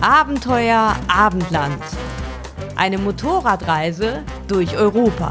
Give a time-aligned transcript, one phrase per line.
[0.00, 1.82] Abenteuer Abendland.
[2.74, 5.28] Eine Motorradreise durch Europa.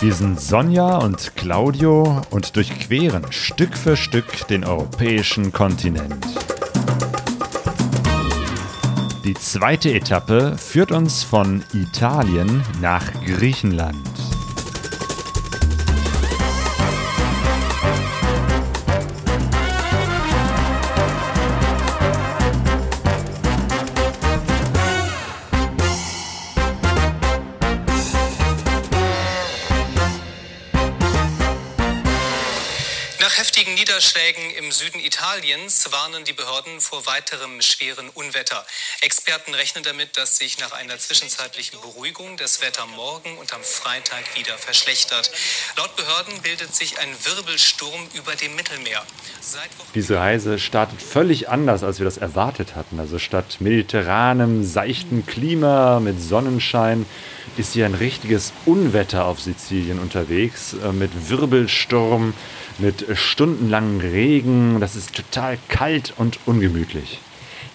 [0.00, 6.41] Wir sind Sonja und Claudio und durchqueren Stück für Stück den europäischen Kontinent.
[9.24, 13.96] Die zweite Etappe führt uns von Italien nach Griechenland.
[33.92, 38.64] Niederschlägen im Süden Italiens warnen die Behörden vor weiterem schweren Unwetter.
[39.02, 44.34] Experten rechnen damit, dass sich nach einer zwischenzeitlichen Beruhigung das Wetter morgen und am Freitag
[44.34, 45.30] wieder verschlechtert.
[45.76, 49.02] Laut Behörden bildet sich ein Wirbelsturm über dem Mittelmeer.
[49.94, 52.98] Diese Reise startet völlig anders, als wir das erwartet hatten.
[52.98, 57.04] Also statt mediterranem, seichten Klima mit Sonnenschein
[57.58, 62.32] ist hier ein richtiges Unwetter auf Sizilien unterwegs äh, mit Wirbelsturm
[62.82, 64.80] mit stundenlangen Regen.
[64.80, 67.20] Das ist total kalt und ungemütlich.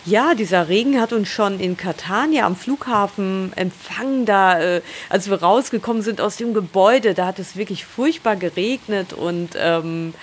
[0.05, 4.25] Ja, dieser Regen hat uns schon in Catania am Flughafen empfangen.
[4.25, 9.11] Da, äh, als wir rausgekommen sind aus dem Gebäude, da hat es wirklich furchtbar geregnet
[9.11, 10.13] und ähm,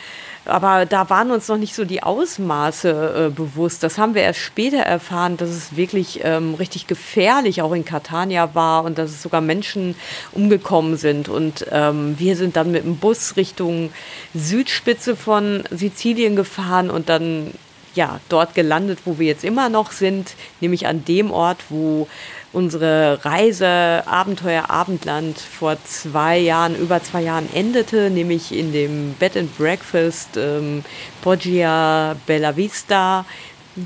[0.46, 3.82] aber da waren uns noch nicht so die Ausmaße äh, bewusst.
[3.82, 8.54] Das haben wir erst später erfahren, dass es wirklich ähm, richtig gefährlich auch in Catania
[8.54, 9.94] war und dass es sogar Menschen
[10.32, 11.28] umgekommen sind.
[11.28, 13.92] Und ähm, wir sind dann mit dem Bus Richtung
[14.34, 17.52] Südspitze von Sizilien gefahren und dann
[17.94, 22.08] ja dort gelandet, wo wir jetzt immer noch sind, nämlich an dem Ort, wo
[22.54, 23.66] unsere Reise
[24.06, 30.36] Abenteuer Abendland vor zwei Jahren, über zwei Jahren endete, nämlich in dem Bed and Breakfast
[30.36, 30.84] ähm,
[31.22, 33.26] Poggia Bella Vista.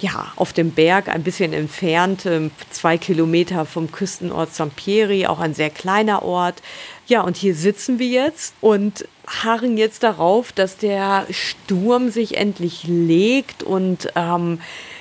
[0.00, 5.54] Ja, auf dem Berg, ein bisschen entfernt, ähm, zwei Kilometer vom Küstenort Sampieri, auch ein
[5.54, 6.62] sehr kleiner Ort.
[7.06, 12.84] Ja, und hier sitzen wir jetzt und harren jetzt darauf, dass der Sturm sich endlich
[12.84, 14.60] legt und ähm,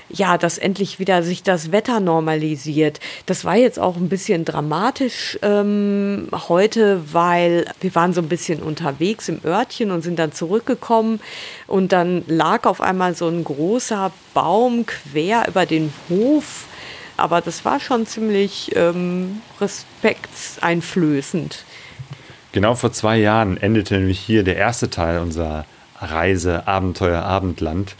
[0.09, 2.99] ja, dass endlich wieder sich das Wetter normalisiert.
[3.25, 8.61] Das war jetzt auch ein bisschen dramatisch ähm, heute, weil wir waren so ein bisschen
[8.61, 11.19] unterwegs im Örtchen und sind dann zurückgekommen
[11.67, 16.65] und dann lag auf einmal so ein großer Baum quer über den Hof.
[17.17, 21.65] Aber das war schon ziemlich ähm, respektseinflößend.
[22.51, 25.65] Genau vor zwei Jahren endete nämlich hier der erste Teil unserer
[25.99, 27.95] Reise Abenteuer Abendland.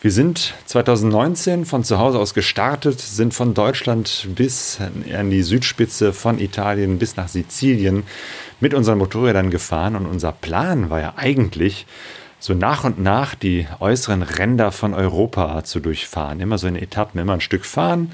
[0.00, 4.78] Wir sind 2019 von zu Hause aus gestartet, sind von Deutschland bis
[5.12, 8.04] an die Südspitze von Italien bis nach Sizilien
[8.60, 11.86] mit unseren Motorrädern gefahren und unser Plan war ja eigentlich,
[12.38, 16.40] so nach und nach die äußeren Ränder von Europa zu durchfahren.
[16.40, 18.12] Immer so in Etappen, immer ein Stück fahren,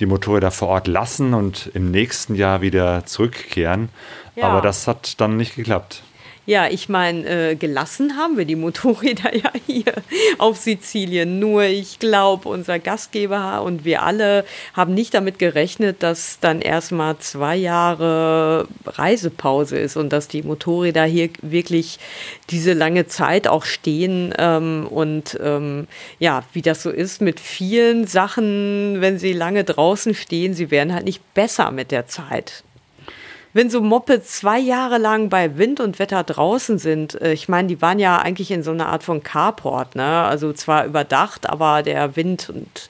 [0.00, 3.88] die Motorräder vor Ort lassen und im nächsten Jahr wieder zurückkehren.
[4.36, 4.44] Ja.
[4.44, 6.02] Aber das hat dann nicht geklappt.
[6.48, 9.92] Ja, ich meine, äh, gelassen haben wir die Motorräder ja hier
[10.38, 11.40] auf Sizilien.
[11.40, 17.18] Nur ich glaube, unser Gastgeber und wir alle haben nicht damit gerechnet, dass dann erstmal
[17.18, 21.98] zwei Jahre Reisepause ist und dass die Motorräder hier wirklich
[22.50, 24.32] diese lange Zeit auch stehen.
[24.38, 25.88] Ähm, und ähm,
[26.20, 30.94] ja, wie das so ist mit vielen Sachen, wenn sie lange draußen stehen, sie werden
[30.94, 32.62] halt nicht besser mit der Zeit
[33.56, 37.68] wenn so Mopeds zwei Jahre lang bei Wind und Wetter draußen sind, äh, ich meine,
[37.68, 40.22] die waren ja eigentlich in so einer Art von Carport, ne?
[40.24, 42.88] Also zwar überdacht, aber der Wind und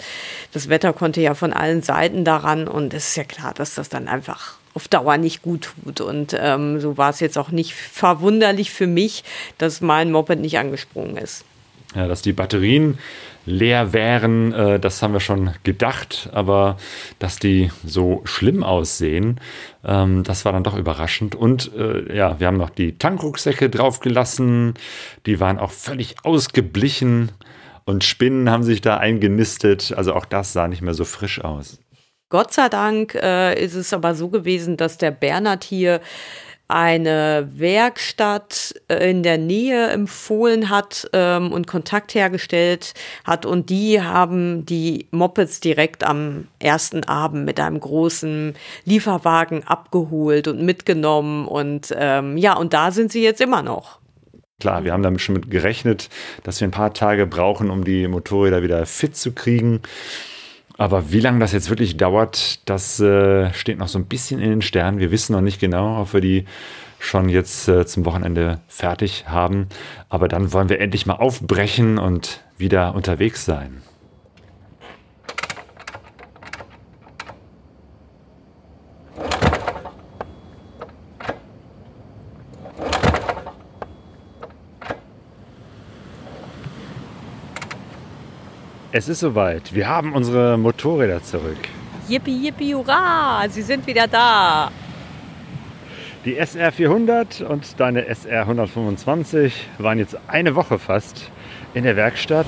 [0.53, 3.88] das Wetter konnte ja von allen Seiten daran und es ist ja klar, dass das
[3.88, 6.00] dann einfach auf Dauer nicht gut tut.
[6.00, 9.22] Und ähm, so war es jetzt auch nicht verwunderlich für mich,
[9.59, 11.44] dass mein Moped nicht angesprungen ist.
[11.94, 12.98] Ja, dass die Batterien
[13.47, 16.77] leer wären, äh, das haben wir schon gedacht, aber
[17.19, 19.41] dass die so schlimm aussehen,
[19.84, 21.34] ähm, das war dann doch überraschend.
[21.34, 24.75] Und äh, ja, wir haben noch die Tankrucksäcke draufgelassen,
[25.25, 27.33] die waren auch völlig ausgeblichen
[27.84, 31.78] und Spinnen haben sich da eingenistet, also auch das sah nicht mehr so frisch aus.
[32.28, 36.01] Gott sei Dank äh, ist es aber so gewesen, dass der Bernhard hier
[36.68, 43.47] eine Werkstatt äh, in der Nähe empfohlen hat ähm, und Kontakt hergestellt hat.
[43.47, 48.54] Und die haben die Mopeds direkt am ersten Abend mit einem großen
[48.84, 51.47] Lieferwagen abgeholt und mitgenommen.
[51.47, 54.01] Und ähm, ja, und da sind sie jetzt immer noch.
[54.59, 56.09] Klar, wir haben damit schon mit gerechnet,
[56.42, 59.83] dass wir ein paar Tage brauchen, um die Motorräder wieder fit zu kriegen.
[60.78, 64.51] Aber wie lange das jetzt wirklich dauert, das äh, steht noch so ein bisschen in
[64.51, 64.99] den Sternen.
[64.99, 66.45] Wir wissen noch nicht genau, ob wir die
[66.99, 69.69] schon jetzt äh, zum Wochenende fertig haben.
[70.09, 73.83] Aber dann wollen wir endlich mal aufbrechen und wieder unterwegs sein.
[88.98, 89.75] Es ist soweit.
[89.75, 91.59] Wir haben unsere Motorräder zurück.
[92.09, 93.45] Yippie, yippie, hurra!
[93.47, 94.71] Sie sind wieder da.
[96.25, 101.31] Die SR 400 und deine SR 125 waren jetzt eine Woche fast
[101.75, 102.47] in der Werkstatt.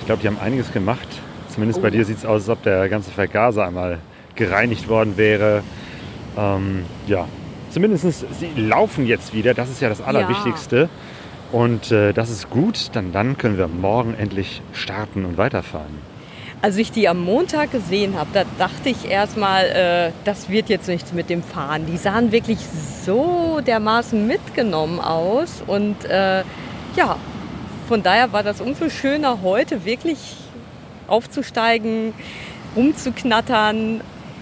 [0.00, 1.08] Ich glaube, die haben einiges gemacht.
[1.48, 1.82] Zumindest oh.
[1.84, 4.00] bei dir sieht es aus, als ob der ganze Vergaser einmal
[4.34, 5.62] gereinigt worden wäre.
[6.36, 7.26] Ähm, ja,
[7.70, 9.54] zumindest sie laufen jetzt wieder.
[9.54, 10.76] Das ist ja das Allerwichtigste.
[10.76, 10.88] Ja.
[11.52, 16.16] Und äh, das ist gut, dann, dann können wir morgen endlich starten und weiterfahren.
[16.62, 20.88] Als ich die am Montag gesehen habe, da dachte ich erstmal, äh, das wird jetzt
[20.88, 21.86] nichts mit dem Fahren.
[21.86, 22.58] Die sahen wirklich
[23.04, 25.62] so dermaßen mitgenommen aus.
[25.66, 26.42] Und äh,
[26.96, 27.16] ja,
[27.88, 30.36] von daher war das umso schöner, heute wirklich
[31.06, 32.14] aufzusteigen,
[32.74, 34.00] rumzuknattern,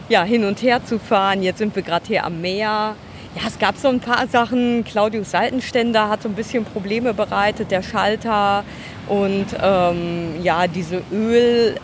[0.08, 1.42] ja, hin und her zu fahren.
[1.42, 2.94] Jetzt sind wir gerade hier am Meer.
[3.36, 4.84] Ja, es gab so ein paar Sachen.
[4.84, 8.64] Claudius Seitenständer hat so ein bisschen Probleme bereitet, der Schalter
[9.08, 11.76] und ähm, ja, diese Öl.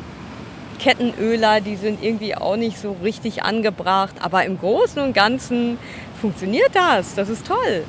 [0.79, 4.15] Kettenöler, die sind irgendwie auch nicht so richtig angebracht.
[4.19, 5.79] Aber im Großen und Ganzen
[6.23, 7.15] funktioniert das.
[7.15, 7.85] Das ist toll.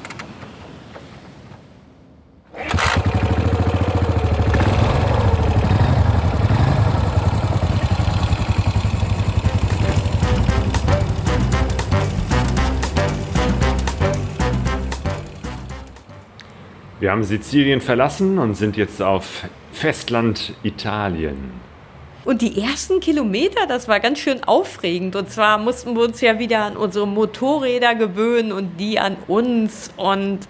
[17.01, 21.51] Wir haben Sizilien verlassen und sind jetzt auf Festland Italien.
[22.25, 25.15] Und die ersten Kilometer, das war ganz schön aufregend.
[25.15, 29.89] Und zwar mussten wir uns ja wieder an unsere Motorräder gewöhnen und die an uns.
[29.98, 30.42] Und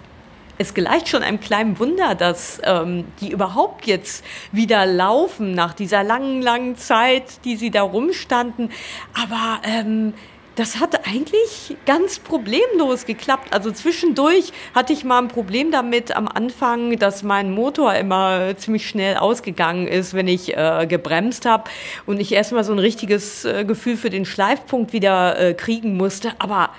[0.58, 4.22] es gleicht schon einem kleinen Wunder, dass ähm, die überhaupt jetzt
[4.52, 8.70] wieder laufen nach dieser langen, langen Zeit, die sie da rumstanden.
[9.14, 10.12] Aber ähm,
[10.56, 13.54] das hat eigentlich ganz problemlos geklappt.
[13.54, 18.86] Also zwischendurch hatte ich mal ein Problem damit am Anfang, dass mein Motor immer ziemlich
[18.86, 21.64] schnell ausgegangen ist, wenn ich äh, gebremst habe
[22.04, 26.32] und ich erstmal so ein richtiges äh, Gefühl für den Schleifpunkt wieder äh, kriegen musste.
[26.38, 26.70] Aber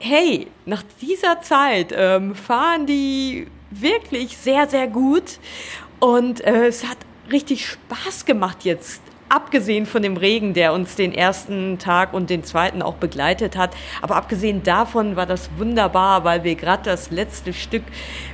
[0.00, 5.38] hey, nach dieser Zeit ähm, fahren die wirklich sehr, sehr gut
[6.00, 6.98] und äh, es hat
[7.30, 9.00] richtig Spaß gemacht jetzt
[9.32, 13.74] abgesehen von dem Regen, der uns den ersten Tag und den zweiten auch begleitet hat,
[14.02, 17.82] aber abgesehen davon war das wunderbar, weil wir gerade das letzte Stück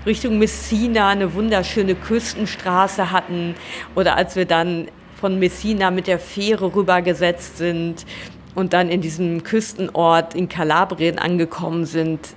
[0.07, 3.55] Richtung Messina eine wunderschöne Küstenstraße hatten
[3.95, 4.89] oder als wir dann
[5.21, 8.05] von Messina mit der Fähre rübergesetzt sind
[8.57, 12.35] und dann in diesem Küstenort in Kalabrien angekommen sind,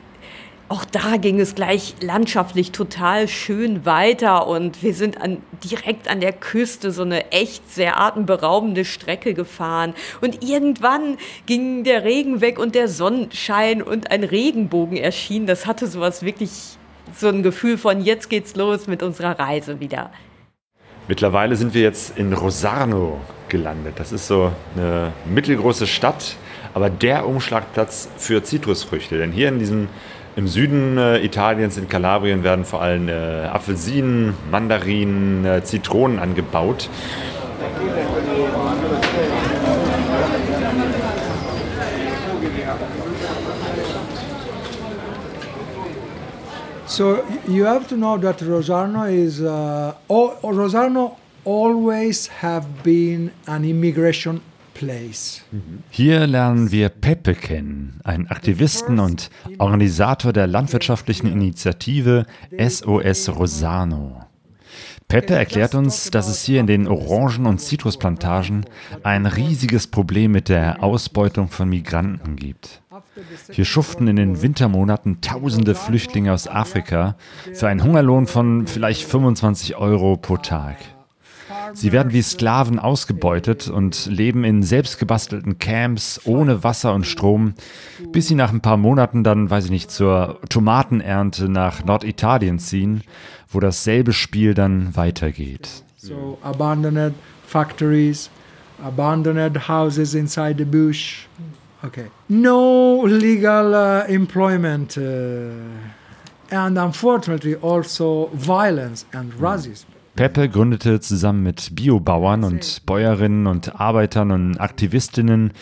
[0.71, 6.21] auch da ging es gleich landschaftlich total schön weiter und wir sind an, direkt an
[6.21, 9.93] der Küste so eine echt sehr atemberaubende Strecke gefahren.
[10.21, 15.45] Und irgendwann ging der Regen weg und der Sonnenschein und ein Regenbogen erschien.
[15.45, 16.51] Das hatte sowas wirklich
[17.17, 20.09] so ein Gefühl von jetzt geht's los mit unserer Reise wieder.
[21.09, 23.95] Mittlerweile sind wir jetzt in Rosarno gelandet.
[23.97, 26.37] Das ist so eine mittelgroße Stadt,
[26.73, 29.17] aber der Umschlagplatz für Zitrusfrüchte.
[29.17, 29.89] Denn hier in diesem
[30.35, 36.89] im Süden äh, Italiens, in Kalabrien, werden vor allem äh, Apfelsinen, Mandarinen, äh, Zitronen angebaut.
[46.85, 54.41] So you have to know that Rosarno is uh, Rosarno always have been an immigration
[55.89, 62.25] hier lernen wir Pepe kennen, einen Aktivisten und Organisator der landwirtschaftlichen Initiative
[62.57, 64.23] SOS Rosano.
[65.11, 68.65] Pepe erklärt uns, dass es hier in den Orangen- und Zitrusplantagen
[69.03, 72.81] ein riesiges Problem mit der Ausbeutung von Migranten gibt.
[73.51, 77.17] Hier schuften in den Wintermonaten tausende Flüchtlinge aus Afrika
[77.53, 80.77] für einen Hungerlohn von vielleicht 25 Euro pro Tag.
[81.73, 87.53] Sie werden wie Sklaven ausgebeutet und leben in selbstgebastelten Camps ohne Wasser und Strom,
[88.11, 93.01] bis sie nach ein paar Monaten dann, weiß ich nicht, zur Tomatenernte nach Norditalien ziehen,
[93.49, 95.83] wo dasselbe Spiel dann weitergeht.
[95.97, 97.13] So abandoned
[97.45, 98.29] factories,
[98.83, 101.27] abandoned houses inside the bush.
[101.83, 102.07] Okay.
[102.27, 105.51] No legal uh, employment uh,
[106.51, 109.90] and unfortunately also violence and racism.
[110.15, 115.53] Pepe gründete zusammen mit Biobauern und Bäuerinnen und Arbeitern und Aktivistinnen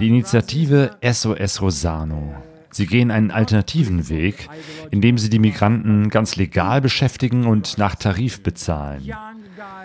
[0.00, 2.34] die Initiative SOS Rosano.
[2.70, 4.48] Sie gehen einen alternativen Weg,
[4.90, 9.12] indem sie die Migranten ganz legal beschäftigen und nach Tarif bezahlen.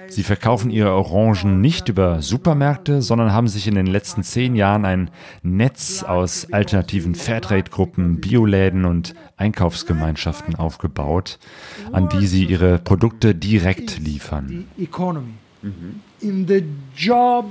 [0.08, 4.86] Sie verkaufen ihre Orangen nicht über Supermärkte, sondern haben sich in den letzten zehn Jahren
[4.86, 5.10] ein
[5.42, 11.40] Netz aus alternativen Fairtrade-Gruppen, Bioläden und Einkaufsgemeinschaften aufgebaut,
[11.92, 14.68] an die sie ihre Produkte direkt liefern.
[16.20, 16.64] In the
[16.96, 17.46] job,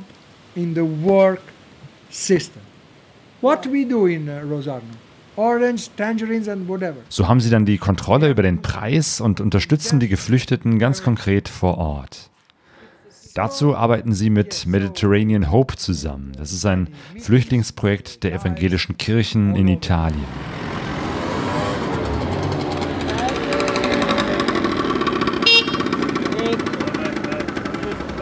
[0.55, 1.41] in the work
[2.11, 2.62] system.
[3.41, 4.85] What we do in uh, Rosarno?
[5.37, 6.97] Orange, Tangerines and whatever.
[7.09, 11.49] So haben sie dann die Kontrolle über den Preis und unterstützen die Geflüchteten ganz konkret
[11.49, 12.29] vor Ort.
[13.35, 16.33] Dazu arbeiten sie mit Mediterranean Hope zusammen.
[16.37, 20.25] Das ist ein Flüchtlingsprojekt der evangelischen Kirchen in Italien.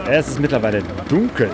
[0.09, 1.49] Es ist mittlerweile dunkel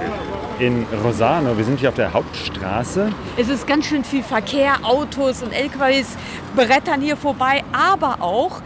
[0.60, 1.58] in Rosano.
[1.58, 3.12] Wir sind hier auf der Hauptstraße.
[3.38, 6.18] Es ist ganz schön viel Verkehr, Autos und LKWs
[6.56, 8.62] brettern hier vorbei, aber auch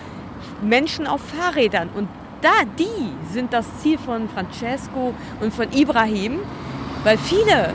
[0.61, 1.89] Menschen auf Fahrrädern.
[1.95, 2.07] Und
[2.41, 6.39] da, die sind das Ziel von Francesco und von Ibrahim,
[7.03, 7.73] weil viele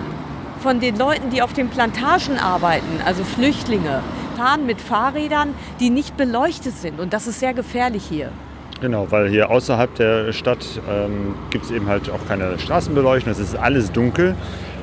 [0.60, 4.02] von den Leuten, die auf den Plantagen arbeiten, also Flüchtlinge,
[4.36, 7.00] fahren mit Fahrrädern, die nicht beleuchtet sind.
[7.00, 8.32] Und das ist sehr gefährlich hier.
[8.80, 13.38] Genau, weil hier außerhalb der Stadt ähm, gibt es eben halt auch keine Straßenbeleuchtung, es
[13.38, 14.34] ist alles dunkel.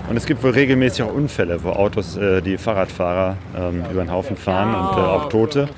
[0.10, 4.12] Und es gibt wohl regelmäßig auch Unfälle, wo Autos äh, die Fahrradfahrer ähm, über den
[4.12, 5.70] Haufen fahren und äh, auch Tote.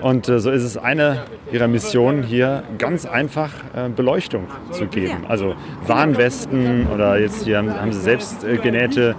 [0.00, 5.26] Und äh, so ist es eine ihrer Missionen hier, ganz einfach äh, Beleuchtung zu geben.
[5.28, 9.14] Also Warnwesten oder jetzt hier haben, haben sie selbst äh, genähte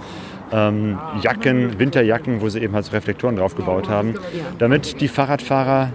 [0.52, 4.14] ähm, Jacken, Winterjacken, wo sie eben halt so Reflektoren drauf gebaut haben,
[4.58, 5.90] damit die Fahrradfahrer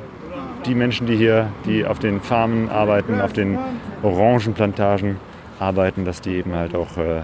[0.68, 3.58] die Menschen, die hier, die auf den Farmen arbeiten, auf den
[4.04, 5.18] Orangenplantagen
[5.60, 7.22] arbeiten, dass die eben halt auch äh,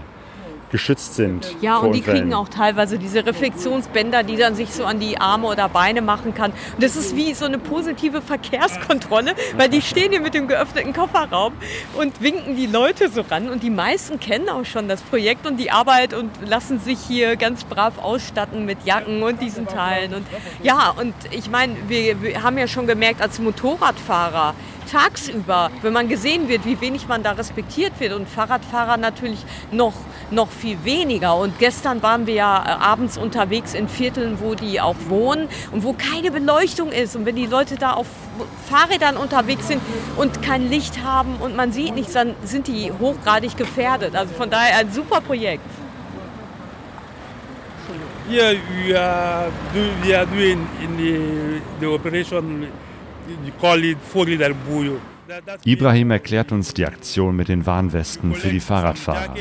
[0.70, 1.56] geschützt sind.
[1.60, 2.20] Ja, und die Unfällen.
[2.22, 6.34] kriegen auch teilweise diese Reflexionsbänder, die dann sich so an die Arme oder Beine machen
[6.34, 6.50] kann.
[6.50, 10.92] Und das ist wie so eine positive Verkehrskontrolle, weil die stehen hier mit dem geöffneten
[10.92, 11.52] Kofferraum
[11.94, 13.48] und winken die Leute so ran.
[13.48, 17.36] Und die meisten kennen auch schon das Projekt und die Arbeit und lassen sich hier
[17.36, 20.14] ganz brav ausstatten mit Jacken und diesen Teilen.
[20.14, 20.26] Und
[20.62, 24.54] ja, und ich meine, wir, wir haben ja schon gemerkt, als Motorradfahrer,
[24.90, 29.94] tagsüber, wenn man gesehen wird, wie wenig man da respektiert wird und Fahrradfahrer natürlich noch,
[30.30, 31.36] noch viel weniger.
[31.36, 35.84] Und gestern waren wir ja äh, abends unterwegs in Vierteln, wo die auch wohnen und
[35.84, 37.16] wo keine Beleuchtung ist.
[37.16, 38.06] Und wenn die Leute da auf
[38.68, 39.80] Fahrrädern unterwegs sind
[40.16, 44.14] und kein Licht haben und man sieht nichts, dann sind die hochgradig gefährdet.
[44.14, 45.64] Also von daher ein super Projekt.
[48.26, 52.68] Here we are, do, we are doing in the, the operation
[55.64, 59.34] Ibrahim erklärt uns die Aktion mit den Warnwesten für die Fahrradfahrer.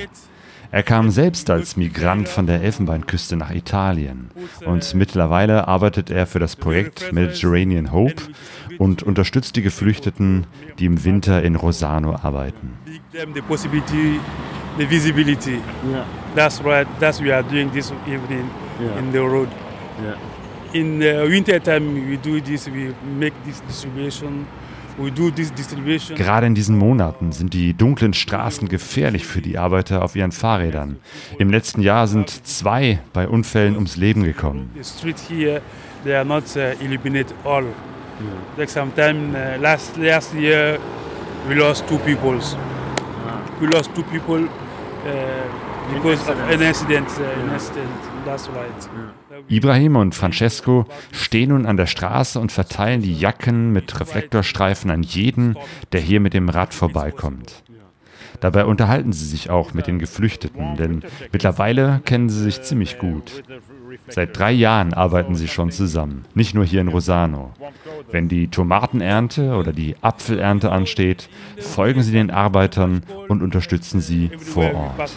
[0.71, 4.31] Er kam selbst als Migrant von der Elfenbeinküste nach Italien
[4.65, 8.23] und mittlerweile arbeitet er für das Projekt Mediterranean Hope
[8.79, 10.47] und unterstützt die Geflüchteten,
[10.79, 12.73] die im Winter in Rosano arbeiten.
[14.75, 15.61] The visibility.
[15.85, 16.03] Yeah.
[16.33, 16.87] That's right.
[16.99, 18.49] That's we are doing this evening
[18.81, 18.97] yeah.
[18.97, 19.47] in the road.
[20.01, 20.17] Yeah
[20.73, 24.45] in the winter time we do this, we make this distribution.
[26.15, 30.97] Gerade in diesen Monaten sind die dunklen Straßen gefährlich für die Arbeiter auf ihren Fahrrädern.
[31.39, 34.69] Im letzten Jahr sind zwei bei Unfällen ums Leben gekommen.
[34.75, 35.61] The street here,
[36.03, 37.65] they are not uh, illuminated all.
[38.55, 40.77] Like sometime uh, last last year
[41.49, 42.39] we lost two people.
[43.59, 44.49] We lost two people uh,
[45.91, 47.07] because of an incident.
[47.19, 47.89] Uh, an incident.
[48.25, 48.89] That's right.
[49.47, 55.03] Ibrahim und Francesco stehen nun an der Straße und verteilen die Jacken mit Reflektorstreifen an
[55.03, 55.57] jeden,
[55.91, 57.63] der hier mit dem Rad vorbeikommt.
[58.39, 63.43] Dabei unterhalten sie sich auch mit den Geflüchteten, denn mittlerweile kennen sie sich ziemlich gut.
[64.09, 67.51] Seit drei Jahren arbeiten sie schon zusammen, nicht nur hier in Rosano.
[68.11, 74.73] Wenn die Tomatenernte oder die Apfelernte ansteht, folgen sie den Arbeitern und unterstützen sie vor
[74.73, 75.11] Ort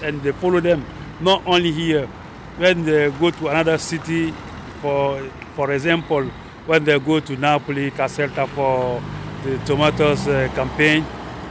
[2.59, 4.33] when they go to another city,
[4.81, 5.23] for,
[5.55, 6.25] for example,
[6.67, 9.03] when they go to Napoli, Caserta for
[9.45, 11.05] the tomatoes uh, campaign,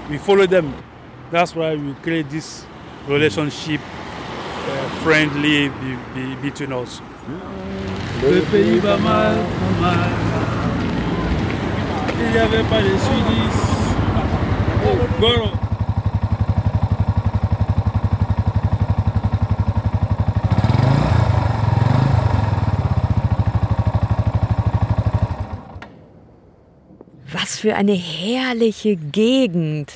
[0.10, 0.74] we follow them.
[1.32, 2.66] That's why we create this
[3.08, 7.02] relationship uh, friendly be, be, between us.
[27.46, 27.60] Goro.
[27.60, 29.92] für eine herrliche Gegend.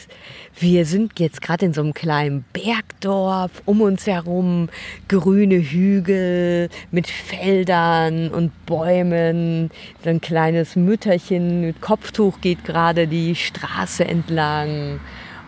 [0.59, 4.69] Wir sind jetzt gerade in so einem kleinen Bergdorf, um uns herum
[5.07, 9.71] grüne Hügel mit Feldern und Bäumen.
[10.03, 14.99] So ein kleines Mütterchen mit Kopftuch geht gerade die Straße entlang.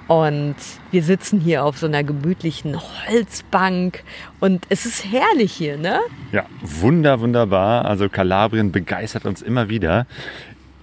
[0.07, 0.55] Und
[0.91, 4.03] wir sitzen hier auf so einer gemütlichen Holzbank
[4.41, 5.99] und es ist herrlich hier, ne?
[6.33, 7.85] Ja, wunder, wunderbar.
[7.85, 10.05] Also Kalabrien begeistert uns immer wieder.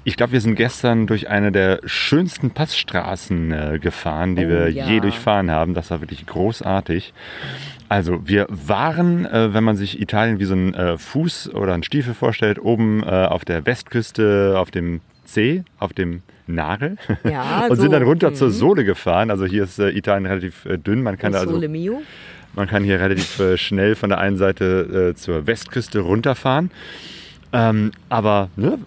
[0.04, 4.70] Ich glaube, wir sind gestern durch eine der schönsten Passstraßen äh, gefahren, die Oh, wir
[4.70, 4.86] ja.
[4.86, 5.74] je durchfahren haben.
[5.74, 7.12] Das war wirklich großartig.
[7.88, 11.82] Also wir waren, äh, wenn man sich Italien wie so einen äh, Fuß oder einen
[11.82, 17.76] Stiefel vorstellt, oben äh, auf der Westküste, auf dem C, auf dem Nagel Ja, und
[17.76, 18.34] so, sind dann runter mhm.
[18.34, 19.30] zur Sohle gefahren.
[19.30, 21.02] Also hier ist äh, Italien relativ äh, dünn.
[21.02, 22.02] Man kann da also Sole Mio.
[22.54, 26.70] man kann hier relativ schnell von der einen Seite zur Westküste runterfahren.
[27.52, 28.78] Ähm, aber ne,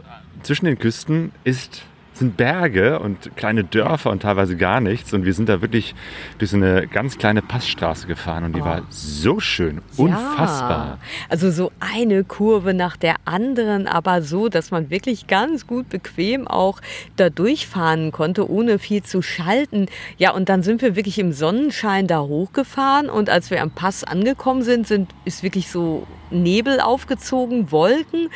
[0.43, 1.83] zwischen den Küsten ist,
[2.21, 5.11] sind Berge und kleine Dörfer und teilweise gar nichts.
[5.11, 5.95] Und wir sind da wirklich
[6.37, 10.85] durch so eine ganz kleine Passstraße gefahren und die war so schön, unfassbar.
[10.85, 10.97] Ja,
[11.29, 16.47] also so eine Kurve nach der anderen, aber so, dass man wirklich ganz gut bequem
[16.47, 16.79] auch
[17.15, 19.87] da durchfahren konnte, ohne viel zu schalten.
[20.17, 24.03] Ja, und dann sind wir wirklich im Sonnenschein da hochgefahren und als wir am Pass
[24.03, 28.29] angekommen sind, sind ist wirklich so Nebel aufgezogen, Wolken.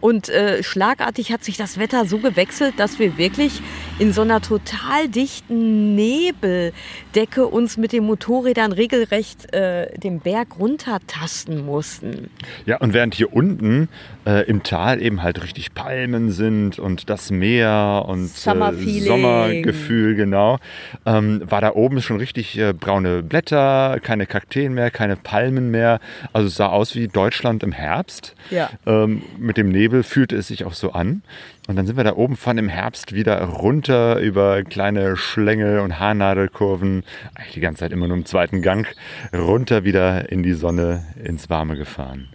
[0.00, 3.60] Und äh, schlagartig hat sich das Wetter so gewechselt, dass wir wirklich
[3.98, 11.64] in so einer total dichten Nebeldecke uns mit den Motorrädern regelrecht äh, den Berg runtertasten
[11.64, 12.30] mussten.
[12.64, 13.88] Ja, und während hier unten
[14.26, 19.06] äh, im Tal eben halt richtig Palmen sind und das Meer und äh.
[19.06, 20.58] Sommergefühl, genau,
[21.06, 26.00] ähm, war da oben schon richtig äh, braune Blätter, keine Kakteen mehr, keine Palmen mehr.
[26.32, 28.34] Also es sah aus wie Deutschland im Herbst.
[28.50, 28.70] Ja.
[28.86, 31.22] Ähm, mit dem Nebel fühlte es sich auch so an.
[31.70, 36.00] Und dann sind wir da oben von im Herbst wieder runter über kleine Schlängel und
[36.00, 37.04] Haarnadelkurven,
[37.36, 38.88] eigentlich die ganze Zeit immer nur im zweiten Gang,
[39.32, 42.28] runter wieder in die Sonne, ins Warme gefahren.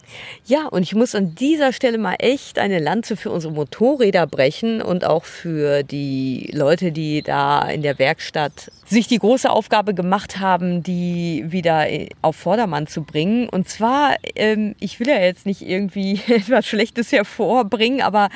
[0.46, 4.82] Ja, und ich muss an dieser Stelle mal echt eine Lanze für unsere Motorräder brechen
[4.82, 10.40] und auch für die Leute, die da in der Werkstatt sich die große Aufgabe gemacht
[10.40, 11.88] haben, die wieder
[12.22, 13.50] auf Vordermann zu bringen.
[13.50, 18.30] Und zwar, ähm, ich will ja jetzt nicht irgendwie etwas Schlechtes hervorbringen, aber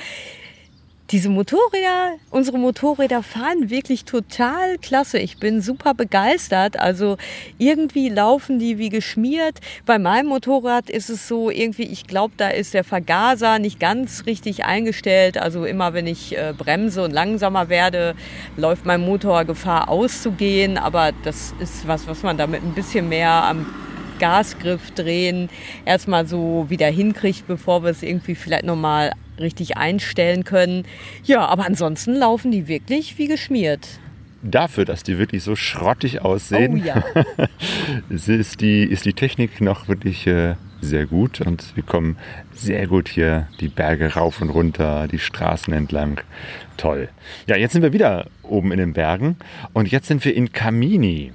[1.11, 5.17] diese Motorräder, unsere Motorräder fahren wirklich total klasse.
[5.17, 6.79] Ich bin super begeistert.
[6.79, 7.17] Also
[7.57, 9.59] irgendwie laufen die wie geschmiert.
[9.85, 14.25] Bei meinem Motorrad ist es so irgendwie, ich glaube, da ist der Vergaser nicht ganz
[14.27, 15.39] richtig eingestellt.
[15.39, 18.15] Also immer wenn ich äh, bremse und langsamer werde,
[18.55, 20.77] läuft mein Motor Gefahr auszugehen.
[20.77, 23.65] Aber das ist was, was man damit ein bisschen mehr am
[24.19, 25.49] Gasgriff drehen
[25.85, 30.85] erstmal so wieder hinkriegt, bevor wir es irgendwie vielleicht nochmal richtig einstellen können.
[31.23, 33.99] Ja, aber ansonsten laufen die wirklich wie geschmiert.
[34.41, 37.03] Dafür, dass die wirklich so schrottig aussehen, Oh ja.
[38.09, 42.17] ist, die, ist die Technik noch wirklich äh, sehr gut und wir kommen
[42.53, 46.21] sehr gut hier die Berge rauf und runter, die Straßen entlang.
[46.77, 47.09] Toll.
[47.47, 49.35] Ja, jetzt sind wir wieder oben in den Bergen
[49.73, 51.33] und jetzt sind wir in Camini.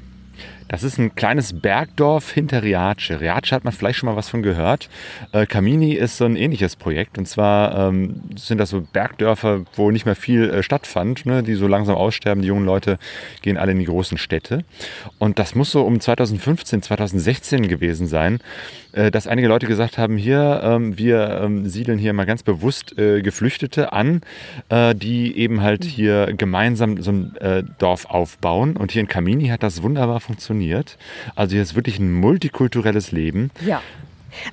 [0.69, 3.11] Das ist ein kleines Bergdorf hinter Riace.
[3.21, 4.89] Riace hat man vielleicht schon mal was von gehört.
[5.33, 7.19] Äh, Camini ist so ein ähnliches Projekt.
[7.19, 11.55] Und zwar ähm, sind das so Bergdörfer, wo nicht mehr viel äh, stattfand, ne, die
[11.55, 12.41] so langsam aussterben.
[12.41, 12.99] Die jungen Leute
[13.43, 14.65] gehen alle in die großen Städte.
[15.19, 18.41] Und das muss so um 2015, 2016 gewesen sein,
[18.93, 22.99] äh, dass einige Leute gesagt haben, hier, ähm, wir ähm, siedeln hier mal ganz bewusst
[22.99, 24.23] äh, Geflüchtete an,
[24.71, 28.77] äh, die eben halt hier gemeinsam so ein äh, Dorf aufbauen.
[28.77, 30.54] Und hier in Camini hat das wunderbar funktioniert.
[31.35, 33.51] Also hier ist wirklich ein multikulturelles Leben.
[33.65, 33.83] Ja.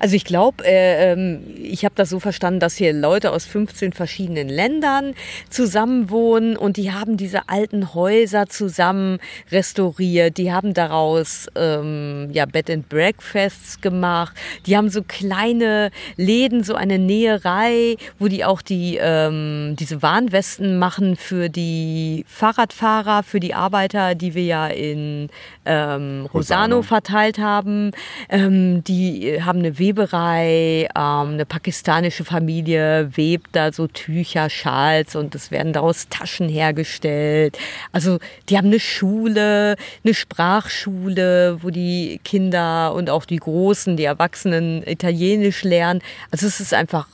[0.00, 3.92] Also ich glaube, äh, ähm, ich habe das so verstanden, dass hier Leute aus 15
[3.92, 5.14] verschiedenen Ländern
[5.50, 9.18] zusammenwohnen und die haben diese alten Häuser zusammen
[9.50, 10.38] restauriert.
[10.38, 14.36] Die haben daraus ähm, ja Bed and Breakfasts gemacht.
[14.66, 20.78] Die haben so kleine Läden, so eine Näherei, wo die auch die ähm, diese Warnwesten
[20.78, 25.28] machen für die Fahrradfahrer, für die Arbeiter, die wir ja in
[25.64, 26.82] ähm, Rosano, Rosano.
[26.82, 27.92] verteilt haben.
[28.28, 35.16] Ähm, die äh, haben eine Weberei, ähm, eine pakistanische Familie webt da so Tücher, Schals
[35.16, 37.58] und es werden daraus Taschen hergestellt.
[37.92, 44.04] Also die haben eine Schule, eine Sprachschule, wo die Kinder und auch die Großen, die
[44.04, 46.00] Erwachsenen Italienisch lernen.
[46.30, 47.08] Also es ist einfach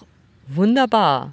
[0.47, 1.33] wunderbar.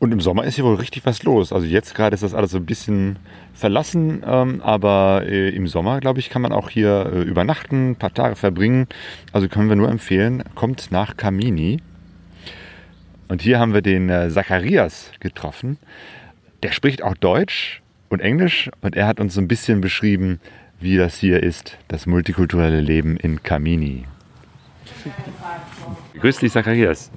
[0.00, 1.52] Und im Sommer ist hier wohl richtig was los.
[1.52, 3.18] Also jetzt gerade ist das alles so ein bisschen
[3.52, 7.96] verlassen, ähm, aber äh, im Sommer, glaube ich, kann man auch hier äh, übernachten, ein
[7.96, 8.86] paar Tage verbringen.
[9.32, 11.82] Also können wir nur empfehlen, kommt nach Camini.
[13.28, 15.76] Und hier haben wir den äh, Zacharias getroffen.
[16.62, 20.40] Der spricht auch Deutsch und Englisch und er hat uns so ein bisschen beschrieben,
[20.80, 24.06] wie das hier ist, das multikulturelle Leben in Kamini.
[26.18, 27.10] Grüß dich, Zacharias.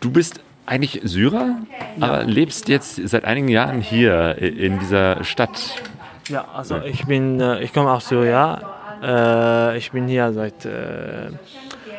[0.00, 0.42] Du bist
[0.72, 1.56] eigentlich Syrer,
[2.00, 5.74] aber lebst jetzt seit einigen Jahren hier in dieser Stadt.
[6.28, 8.56] Ja, also ich bin, äh, ich komme aus Syrien.
[9.02, 11.26] Äh, ich bin hier seit äh,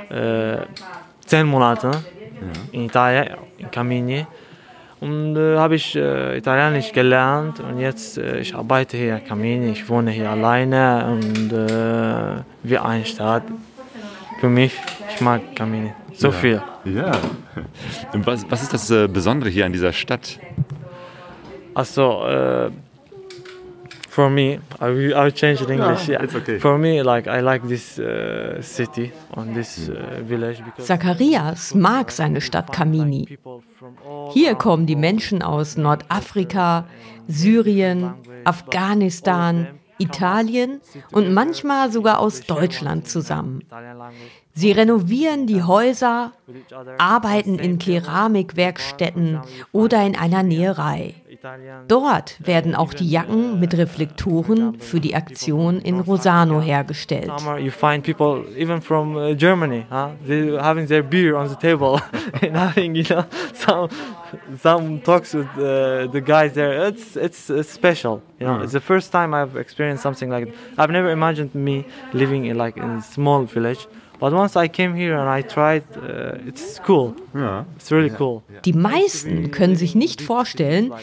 [0.10, 0.66] äh,
[1.24, 1.92] zehn Monaten
[2.72, 4.26] in Italien, in Camini.
[5.02, 9.72] Und äh, habe ich äh, Italienisch gelernt und jetzt äh, ich arbeite hier in Camini.
[9.72, 11.52] Ich wohne hier alleine und
[12.64, 13.44] wie eine Stadt.
[14.40, 14.74] Für mich,
[15.14, 16.34] ich mag Camini so Ja.
[16.34, 16.62] viel.
[16.86, 17.12] Ja.
[18.14, 20.40] Was, was ist das äh, Besondere hier an dieser Stadt?
[21.76, 22.70] Also, uh,
[24.10, 26.08] for me, I will, I will change in English.
[26.08, 26.24] yeah.
[26.24, 26.60] it's okay.
[26.60, 32.12] For me, like I like this uh, city and this uh, village because Zacharias mag
[32.12, 33.40] seine Stadt Kamini.
[34.34, 36.86] Hier kommen die Menschen aus Nordafrika,
[37.28, 38.14] Syrien,
[38.46, 40.80] Afghanistan, Italien
[41.12, 43.64] und manchmal sogar aus Deutschland zusammen.
[44.56, 46.94] Sie renovieren die Häuser, with each other.
[47.00, 51.16] arbeiten in Keramikwerkstätten oder in einer Näherei.
[51.28, 51.88] Italian.
[51.88, 57.32] Dort werden auch die Jacken mit Reflektoren für die Aktion in Rosano hergestellt.
[57.60, 60.12] You find people even from uh, Germany, huh?
[60.26, 62.00] They having their beer on the table
[62.42, 63.90] and having, you know, some
[64.58, 66.88] some talks with uh, the guys there.
[66.88, 68.62] It's it's, it's special, you know.
[68.62, 70.56] It's the first time I've experienced something like it.
[70.78, 73.88] I've never imagined me living in like in a small village,
[74.24, 77.14] but once I came here and I tried, uh, it's cool.
[77.34, 77.66] Ja.
[77.76, 78.42] It's really cool.
[78.64, 80.94] Die meisten können sich nicht vorstellen,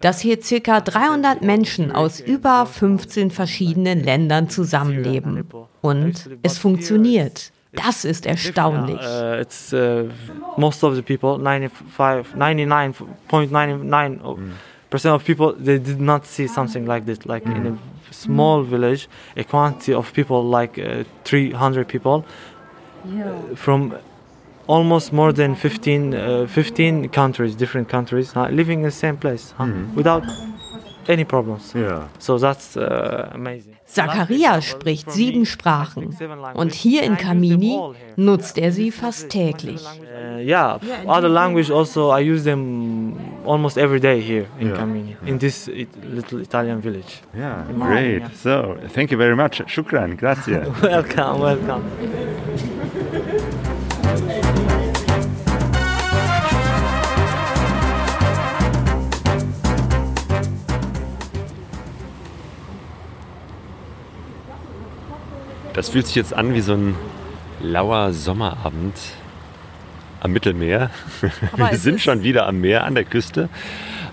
[0.00, 5.44] dass hier circa 300 Menschen aus über 15 verschiedenen Ländern zusammenleben.
[5.82, 7.52] Und es funktioniert.
[7.74, 8.98] Das ist erstaunlich.
[8.98, 10.08] Uh, it's uh,
[10.56, 14.20] most of the people, 95, 99.99
[14.88, 17.26] percent of people, they did not see something like this.
[17.26, 17.76] Like in a
[18.12, 22.24] small village, a quantity of people, like uh, 300 people,
[23.04, 23.94] uh, from
[24.66, 29.52] almost more than 15, uh, 15 countries, different countries, uh, living in the same place
[29.58, 30.22] huh, without
[31.08, 31.74] any problems.
[31.74, 32.08] Ja.
[32.18, 33.79] So that's uh, amazing.
[33.92, 36.16] Zacharias spricht sieben Sprachen
[36.54, 37.78] und hier in Kamini
[38.16, 39.84] nutzt er sie fast täglich.
[39.84, 44.76] Uh, yeah, other language also I use them almost every day here in Yeah.
[44.76, 47.20] Camini, in this it, little Italian village.
[47.36, 48.22] Ja, great.
[48.36, 49.62] So, thank you very much.
[49.66, 50.52] Shukran, grazie.
[50.82, 51.82] welcome, welcome.
[65.72, 66.94] Das fühlt sich jetzt an wie so ein
[67.62, 68.94] lauer Sommerabend
[70.20, 70.90] am Mittelmeer.
[71.56, 73.48] Wir es sind schon wieder am Meer, an der Küste.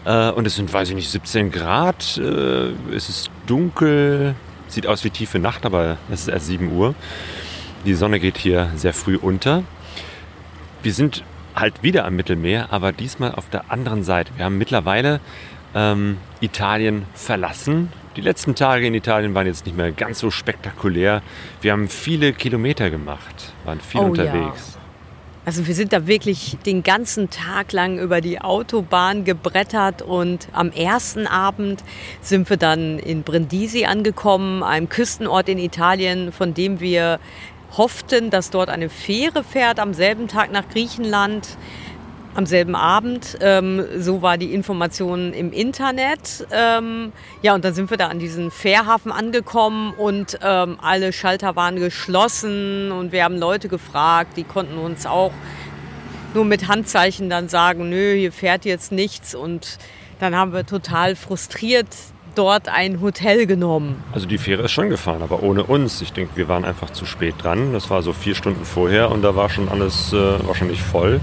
[0.05, 2.17] Äh, Und es sind, weiß ich nicht, 17 Grad.
[2.17, 4.35] Äh, Es ist dunkel.
[4.67, 6.93] Sieht aus wie tiefe Nacht, aber es ist erst 7 Uhr.
[7.85, 9.63] Die Sonne geht hier sehr früh unter.
[10.83, 11.23] Wir sind
[11.55, 14.31] halt wieder am Mittelmeer, aber diesmal auf der anderen Seite.
[14.35, 15.19] Wir haben mittlerweile
[15.73, 17.91] ähm, Italien verlassen.
[18.17, 21.21] Die letzten Tage in Italien waren jetzt nicht mehr ganz so spektakulär.
[21.61, 24.09] Wir haben viele Kilometer gemacht, waren viel Oh ja.
[24.09, 24.79] unterwegs.
[25.45, 30.71] Also wir sind da wirklich den ganzen Tag lang über die Autobahn gebrettert und am
[30.71, 31.83] ersten Abend
[32.19, 37.19] sind wir dann in Brindisi angekommen, einem Küstenort in Italien, von dem wir
[37.77, 41.47] hofften, dass dort eine Fähre fährt am selben Tag nach Griechenland.
[42.37, 46.45] Am selben Abend, ähm, so war die Information im Internet.
[46.51, 51.55] Ähm, ja, und dann sind wir da an diesen Fährhafen angekommen und ähm, alle Schalter
[51.55, 55.31] waren geschlossen und wir haben Leute gefragt, die konnten uns auch
[56.35, 59.33] nur mit Handzeichen dann sagen, nö, hier fährt jetzt nichts.
[59.33, 59.79] Und
[60.19, 61.87] dann haben wir total frustriert
[62.35, 64.03] dort ein Hotel genommen.
[64.13, 66.03] Also die Fähre ist schon gefahren, aber ohne uns.
[66.03, 67.73] Ich denke, wir waren einfach zu spät dran.
[67.73, 71.19] Das war so vier Stunden vorher und da war schon alles äh, wahrscheinlich voll.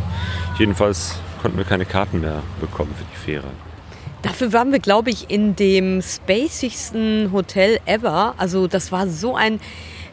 [0.58, 3.48] Jedenfalls konnten wir keine Karten mehr bekommen für die Fähre.
[4.22, 8.34] Dafür waren wir, glaube ich, in dem spacigsten Hotel ever.
[8.38, 9.60] Also das war so ein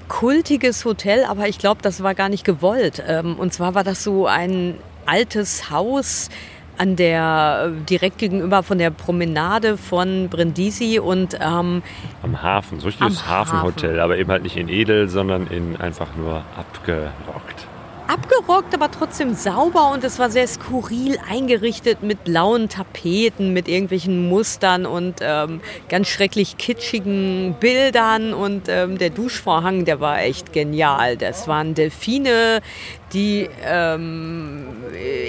[0.10, 3.02] kultiges Hotel, aber ich glaube, das war gar nicht gewollt.
[3.08, 4.76] Ähm, Und zwar war das so ein
[5.06, 6.30] altes Haus
[6.78, 11.84] an der direkt gegenüber von der Promenade von Brindisi und ähm,
[12.24, 16.44] Am Hafen, so richtiges Hafenhotel, aber eben halt nicht in edel, sondern in einfach nur
[16.58, 17.68] abgerockt.
[18.12, 24.28] Abgerockt, aber trotzdem sauber und es war sehr skurril eingerichtet mit blauen Tapeten, mit irgendwelchen
[24.28, 31.16] Mustern und ähm, ganz schrecklich kitschigen Bildern und ähm, der Duschvorhang, der war echt genial.
[31.16, 32.62] Das waren Delfine,
[33.14, 34.68] die ähm,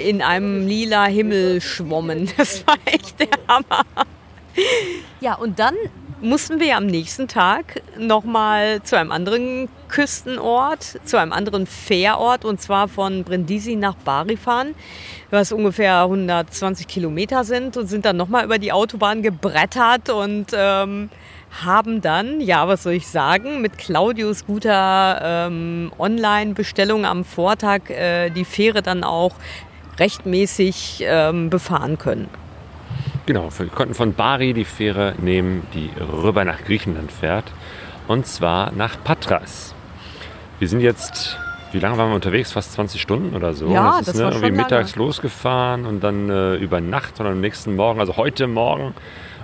[0.05, 2.29] in einem lila Himmel schwommen.
[2.43, 3.85] Das war echt der Hammer.
[5.21, 5.75] Ja, und dann
[6.23, 12.61] mussten wir am nächsten Tag nochmal zu einem anderen Küstenort, zu einem anderen Fährort und
[12.61, 14.73] zwar von Brindisi nach Bari fahren,
[15.31, 21.09] was ungefähr 120 Kilometer sind und sind dann nochmal über die Autobahn gebrettert und ähm,
[21.61, 28.29] haben dann, ja, was soll ich sagen, mit Claudius guter ähm, Online-Bestellung am Vortag äh,
[28.29, 29.35] die Fähre dann auch
[29.99, 32.29] rechtmäßig ähm, befahren können.
[33.25, 37.45] Genau, wir konnten von Bari die Fähre nehmen, die rüber nach Griechenland fährt.
[38.07, 39.73] Und zwar nach Patras.
[40.59, 41.37] Wir sind jetzt,
[41.71, 42.51] wie lange waren wir unterwegs?
[42.51, 43.71] Fast 20 Stunden oder so.
[43.71, 47.17] Ja, das das ist ne, war schon irgendwie mittags losgefahren und dann äh, über Nacht
[47.21, 48.93] und am nächsten Morgen, also heute Morgen,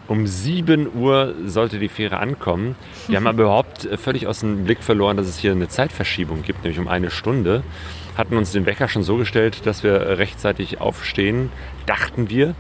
[0.10, 2.76] um 7 Uhr sollte die Fähre ankommen.
[3.08, 6.42] Wir haben aber überhaupt äh, völlig aus dem Blick verloren, dass es hier eine Zeitverschiebung
[6.42, 7.64] gibt, nämlich um eine Stunde.
[8.18, 11.50] Hatten uns den Wecker schon so gestellt, dass wir rechtzeitig aufstehen,
[11.86, 12.56] dachten wir.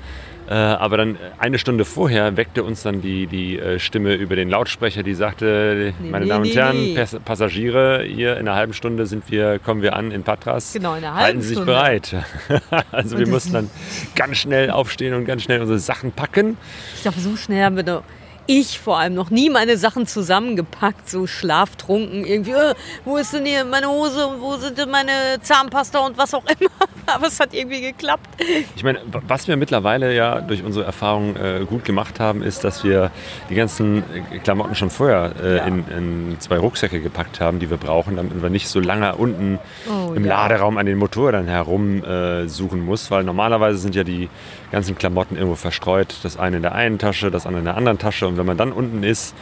[0.49, 4.49] Äh, aber dann eine Stunde vorher weckte uns dann die, die äh, Stimme über den
[4.49, 6.95] Lautsprecher, die sagte, Nee, meine nee, Damen und nee, Herren.
[6.95, 10.73] Pass Passagiere, hier in einer halben Stunde sind wir, kommen wir an in Patras.
[10.73, 11.71] Genau, in einer halben Halten Sie sich Stunde.
[11.71, 12.15] bereit.
[12.91, 13.69] also wir das- mussten dann
[14.15, 16.57] ganz schnell aufstehen und ganz schnell unsere Sachen packen.
[16.95, 18.03] Ich glaube, so schnell haben wir noch,
[18.51, 22.51] ich vor allem noch nie meine Sachen zusammengepackt, so schlaftrunken irgendwie.
[22.51, 22.73] Äh,
[23.05, 25.11] wo ist denn hier meine Hose und wo sind denn meine
[25.43, 26.69] Zahnpasta und was auch immer.
[27.05, 28.27] Aber es hat irgendwie geklappt.
[28.75, 32.83] Ich meine, was wir mittlerweile ja durch unsere Erfahrung äh, gut gemacht haben, ist, dass
[32.83, 33.11] wir
[33.51, 35.65] die ganzen äh, Klamotten schon vorher äh, Ja.
[35.65, 39.59] in, in zwei Rucksäcke gepackt haben, die wir brauchen, damit wir nicht so lange unten
[39.87, 40.29] Oh, im ja.
[40.43, 44.27] Laderaum an den Motorrädern herum äh, suchen muss, weil normalerweise sind ja die
[44.71, 46.15] ganzen Klamotten irgendwo verstreut.
[46.23, 48.27] Das eine in der einen Tasche, das andere in der anderen Tasche.
[48.27, 49.35] Und wenn man dann unten ist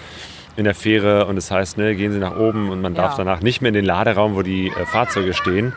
[0.56, 3.18] in der Fähre und es heißt, ne, gehen Sie nach oben und man darf Ja.
[3.24, 5.74] danach nicht mehr in den Laderaum, wo die äh, Fahrzeuge stehen,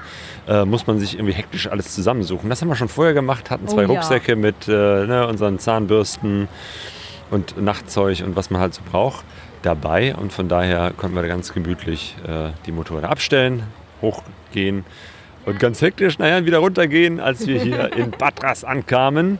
[0.49, 2.49] äh, muss man sich irgendwie hektisch alles zusammensuchen.
[2.49, 4.01] Das haben wir schon vorher gemacht, hatten zwei Oh ja.
[4.01, 6.49] Rucksäcke mit äh, ne, unseren Zahnbürsten
[7.31, 9.25] und Nachtzeug und was man halt so braucht
[9.63, 10.15] dabei.
[10.15, 13.65] Und von daher konnten wir ganz gemütlich äh, die Motorräder abstellen,
[14.01, 14.85] hochgehen
[15.47, 19.39] und ganz hektisch nachher wieder runtergehen, als wir hier in Patras ankamen.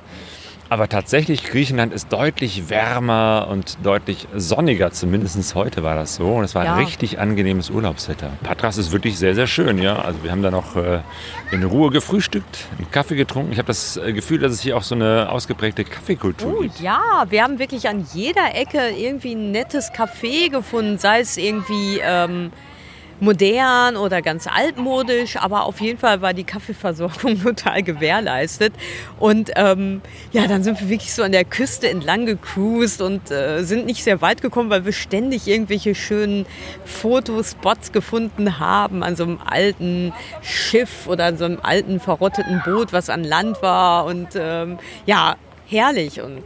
[0.73, 4.93] Aber tatsächlich, Griechenland ist deutlich wärmer und deutlich sonniger.
[4.93, 6.29] Zumindest heute war das so.
[6.35, 6.75] Und es war Ja.
[6.77, 8.31] ein richtig angenehmes Urlaubswetter.
[8.45, 9.79] Patras ist wirklich sehr, sehr schön.
[9.83, 9.97] Ja?
[9.99, 11.01] Also wir haben da noch äh,
[11.51, 13.51] in Ruhe gefrühstückt, einen Kaffee getrunken.
[13.51, 16.79] Ich habe das äh, Gefühl, dass es hier auch so eine ausgeprägte Kaffeekultur Oh gibt.
[16.79, 21.99] ja, wir haben wirklich an jeder Ecke irgendwie ein nettes Café gefunden, sei es irgendwie
[22.01, 22.53] ähm,
[23.21, 28.73] modern oder ganz altmodisch, aber auf jeden Fall war die Kaffeeversorgung total gewährleistet.
[29.19, 30.01] Und ähm,
[30.33, 34.03] ja, dann sind wir wirklich so an der Küste entlang gecruised und äh, sind nicht
[34.03, 36.47] sehr weit gekommen, weil wir ständig irgendwelche schönen
[36.85, 42.93] Fotospots gefunden haben an so einem alten Schiff oder an so einem alten verrotteten Boot,
[42.93, 44.07] was an Land war.
[44.07, 46.43] Und ähm, ja, herrlich und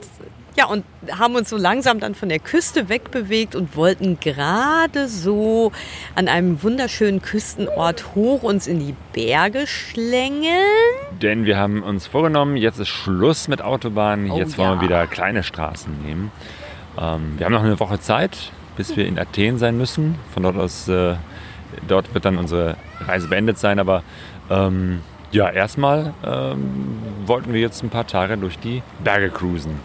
[0.57, 5.73] ja, und haben uns so langsam dann von der Küste wegbewegt und wollten gerade so
[6.15, 10.53] an einem wunderschönen Küstenort hoch uns in die Berge schlängeln.
[11.21, 14.31] Denn wir haben uns vorgenommen, jetzt ist Schluss mit Autobahnen.
[14.31, 14.83] Oh jetzt wollen wir ja.
[14.83, 16.31] wieder kleine Straßen nehmen.
[17.01, 20.17] Ähm, wir haben noch eine Woche Zeit, bis wir in Athen sein müssen.
[20.33, 21.17] Von dort aus, äh,
[21.89, 23.81] dort wird dann unsere Reise beendet sein.
[23.81, 24.05] Aber
[24.51, 25.01] ähm,
[25.33, 29.81] ja, erstmal ähm, wollten wir jetzt ein paar Tage durch die Berge cruisen.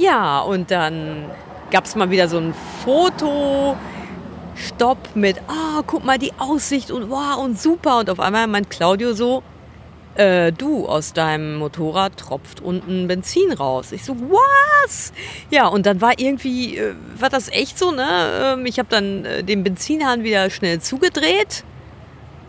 [0.00, 1.26] Ja, und dann
[1.70, 3.76] gab es mal wieder so einen Fotostopp
[5.14, 7.98] mit, ah, guck mal die Aussicht und wow und super.
[7.98, 9.42] Und auf einmal meint Claudio so,
[10.14, 13.92] äh, du, aus deinem Motorrad tropft unten Benzin raus.
[13.92, 15.12] Ich so, was?
[15.50, 18.54] Ja, und dann war irgendwie, äh, war das echt so, ne?
[18.54, 21.62] Ähm, ich habe dann äh, den Benzinhahn wieder schnell zugedreht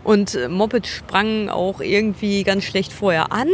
[0.04, 3.48] und äh, Moped sprang auch irgendwie ganz schlecht vorher an.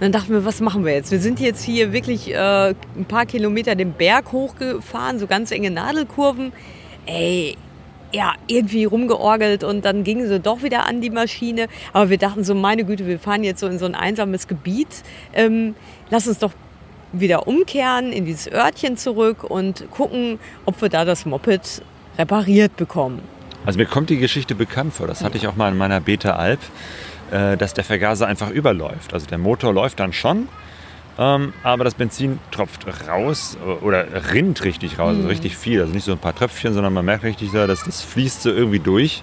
[0.00, 1.10] Dann dachten wir, was machen wir jetzt?
[1.10, 5.70] Wir sind jetzt hier wirklich äh, ein paar Kilometer den Berg hochgefahren, so ganz enge
[5.70, 6.52] Nadelkurven.
[7.06, 7.56] Ey,
[8.12, 11.66] ja, irgendwie rumgeorgelt und dann gingen sie doch wieder an die Maschine.
[11.92, 14.88] Aber wir dachten so, meine Güte, wir fahren jetzt so in so ein einsames Gebiet.
[15.32, 15.74] Ähm,
[16.10, 16.52] lass uns doch
[17.12, 21.82] wieder umkehren in dieses Örtchen zurück und gucken, ob wir da das Moped
[22.18, 23.20] repariert bekommen.
[23.66, 25.06] Also mir kommt die Geschichte bekannt vor.
[25.06, 26.60] Das hatte ich auch mal in meiner Beta Alp,
[27.30, 29.12] dass der Vergaser einfach überläuft.
[29.12, 30.48] Also der Motor läuft dann schon,
[31.18, 35.80] ähm, aber das Benzin tropft raus äh, oder rinnt richtig raus, also richtig viel.
[35.80, 38.80] Also nicht so ein paar Tröpfchen, sondern man merkt richtig, dass das fließt so irgendwie
[38.80, 39.22] durch.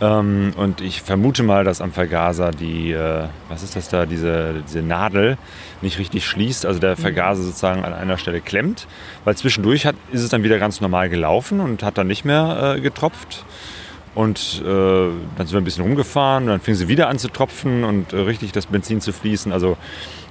[0.00, 4.62] Ähm, und ich vermute mal, dass am Vergaser die, äh, was ist das da, diese,
[4.66, 5.36] diese Nadel
[5.82, 6.64] nicht richtig schließt.
[6.64, 8.86] Also der Vergaser sozusagen an einer Stelle klemmt.
[9.24, 12.76] Weil zwischendurch hat, ist es dann wieder ganz normal gelaufen und hat dann nicht mehr
[12.76, 13.44] äh, getropft.
[14.14, 17.84] Und äh, dann sind wir ein bisschen rumgefahren dann fing sie wieder an zu tropfen
[17.84, 19.52] und äh, richtig das Benzin zu fließen.
[19.52, 19.78] Also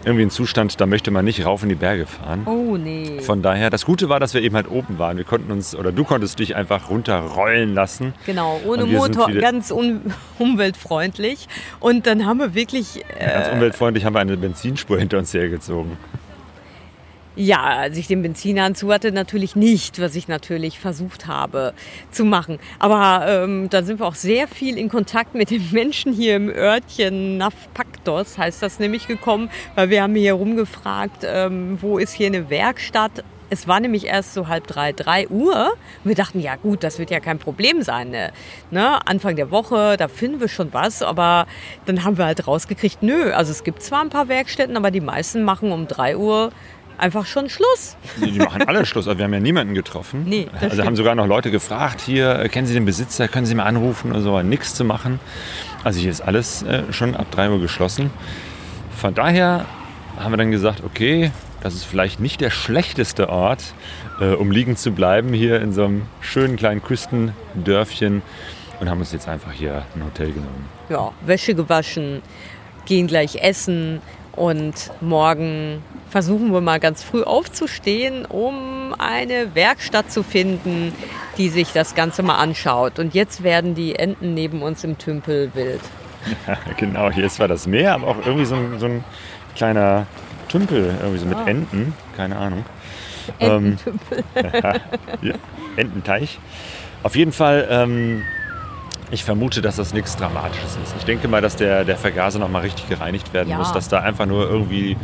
[0.06, 2.44] irgendwie ein Zustand, da möchte man nicht rauf in die Berge fahren.
[2.46, 3.22] Oh nee.
[3.22, 5.18] Von daher, das Gute war, dass wir eben halt oben waren.
[5.18, 8.14] Wir konnten uns, oder du konntest dich einfach runterrollen lassen.
[8.26, 11.48] Genau, ohne Motor, ganz un umweltfreundlich.
[11.80, 15.98] Und dann haben wir wirklich, äh, Ganz umweltfreundlich haben wir eine Benzinspur hinter uns hergezogen.
[17.36, 21.74] Ja, als ich den Benzinhahn zu hatte, natürlich nicht, was ich natürlich versucht habe
[22.12, 22.60] zu machen.
[22.80, 26.50] Aber ähm, da sind wir auch sehr viel in Kontakt mit den Menschen hier im
[26.50, 32.28] Örtchen Navpaktos, heißt das nämlich, gekommen, weil wir haben hier rumgefragt, ähm, wo ist hier
[32.28, 33.24] eine Werkstatt.
[33.50, 35.74] Es war nämlich erst so halb drei, drei Uhr.
[36.06, 38.10] Wir dachten, ja gut, das wird ja kein Problem sein.
[38.10, 38.32] Ne?
[38.70, 39.06] Ne?
[39.06, 41.02] Anfang der Woche, da finden wir schon was.
[41.02, 41.48] Aber
[41.86, 45.02] dann haben wir halt rausgekriegt, nö, also es gibt zwar ein paar Werkstätten, aber die
[45.02, 46.52] meisten machen um drei Uhr
[47.02, 47.98] einfach schon Schluss.
[48.18, 50.24] Die machen alle Schluss, aber wir haben ja niemanden getroffen.
[50.26, 50.86] Nee, also stimmt.
[50.86, 54.12] haben sogar noch Leute gefragt, hier, äh, kennen Sie den Besitzer, können Sie mal anrufen
[54.12, 55.20] oder so, nichts zu machen.
[55.84, 58.12] Also hier ist alles äh, schon ab 3 Uhr geschlossen.
[58.96, 59.66] Von daher
[60.18, 63.74] haben wir dann gesagt, okay, das ist vielleicht nicht der schlechteste Ort,
[64.20, 68.22] äh, um liegen zu bleiben, hier in so einem schönen kleinen Küstendörfchen
[68.80, 70.70] und haben uns jetzt einfach hier ein Hotel genommen.
[70.90, 72.22] ja, Wäsche gewaschen,
[72.86, 74.02] gehen gleich essen
[74.34, 80.94] und morgen versuchen wir mal ganz früh aufzustehen, um eine Werkstatt zu finden,
[81.38, 83.00] die sich das Ganze mal anschaut.
[83.00, 85.82] Und jetzt werden die Enten neben uns im Tümpel wild.
[86.78, 89.04] genau, hier ist zwar das Meer, aber auch irgendwie so ein, so ein
[89.56, 90.06] kleiner
[90.50, 91.48] Tümpel, irgendwie so mit Ah.
[91.48, 92.66] Enten, keine Ahnung.
[93.40, 94.24] Ähm, Ententümpel.
[95.22, 95.34] ja,
[95.78, 96.40] Ententeich.
[97.04, 98.24] Auf jeden Fall, ähm,
[99.12, 100.96] ich vermute, dass das nichts Dramatisches ist.
[100.98, 103.58] Ich denke mal, dass der, der Vergaser noch mal richtig gereinigt werden Ja.
[103.58, 104.96] muss, dass da einfach nur irgendwie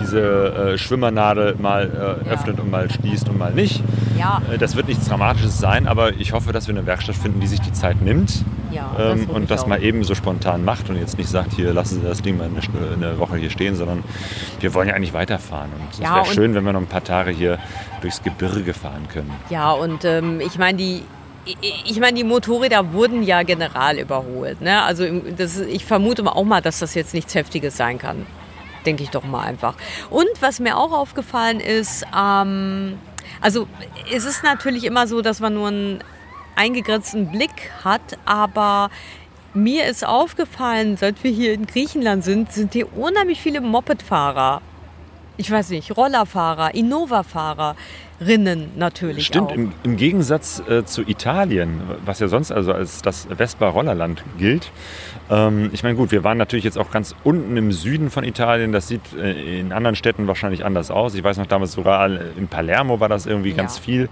[0.00, 2.32] diese äh, Schwimmernadel mal äh, Ja.
[2.34, 3.82] öffnet und mal schließt und mal nicht.
[4.16, 7.40] Ja, Äh, das wird nichts Dramatisches sein, aber ich hoffe, dass wir eine Werkstatt finden,
[7.40, 8.90] die sich die Zeit nimmt ja.
[8.96, 9.66] das ähm, und das auch.
[9.66, 12.44] mal eben so spontan macht und jetzt nicht sagt, hier lassen Sie das Ding mal
[12.44, 14.04] eine, St- eine Woche hier stehen, sondern
[14.60, 15.70] wir wollen ja eigentlich weiterfahren.
[15.76, 17.58] Und es Ja, wäre und- schön, wenn wir noch ein paar Tage hier
[18.02, 19.32] durchs Gebirge fahren können.
[19.50, 21.02] Ja, und ähm, ich meine, die.
[21.60, 24.60] Ich- meine, die Motorräder wurden ja general überholt.
[24.60, 24.82] Ne?
[24.82, 25.04] Also
[25.36, 28.26] das, ich vermute auch mal, dass das jetzt nichts Heftiges sein kann.
[28.86, 29.74] Denke ich doch mal einfach.
[30.10, 32.98] Und was mir auch aufgefallen ist, ähm,
[33.40, 33.66] also
[34.14, 35.98] es ist natürlich immer so, dass man nur einen
[36.56, 38.90] eingegrenzten Blick hat, aber
[39.54, 44.60] mir ist aufgefallen, seit wir hier in Griechenland sind, sind hier unheimlich viele Mopedfahrer.
[45.36, 46.74] Ich weiß nicht, Rollerfahrer,
[48.20, 53.28] Innova-Fahrerinnen natürlich Stimmt, im, im Gegensatz äh, zu Italien, was ja sonst also als das
[53.36, 54.70] Vespa-Rollerland gilt.
[55.30, 58.72] Ähm, ich meine, gut, wir waren natürlich jetzt auch ganz unten im Süden von Italien.
[58.72, 61.14] Das sieht äh, in anderen Städten wahrscheinlich anders aus.
[61.14, 63.82] Ich weiß noch damals sogar in Palermo war das irgendwie ganz Ja.
[63.84, 64.08] viel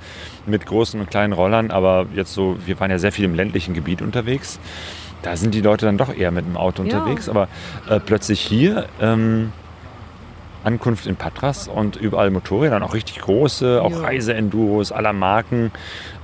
[0.47, 1.71] mit großen und kleinen Rollern.
[1.71, 4.59] Aber jetzt so, wir waren ja sehr viel im ländlichen Gebiet unterwegs.
[5.23, 6.99] Da sind die Leute dann doch eher mit dem Auto Ja.
[6.99, 7.29] unterwegs.
[7.29, 7.49] Aber
[7.89, 8.87] äh, plötzlich hier.
[9.01, 9.53] Ähm,
[10.67, 14.01] Ankunft in Patras und überall Motorräder, und auch richtig große, auch Ja.
[14.01, 15.71] Reiseenduros aller Marken.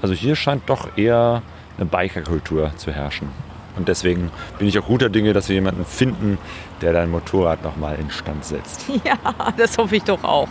[0.03, 1.43] Also hier scheint doch eher
[1.79, 3.29] eine Bikerkultur zu herrschen.
[3.75, 6.37] Und deswegen bin ich auch guter Dinge, dass wir jemanden finden,
[6.83, 8.85] der dein Motorrad nochmal instand setzt.
[9.05, 9.17] Ja,
[9.57, 10.49] das hoffe ich doch auch.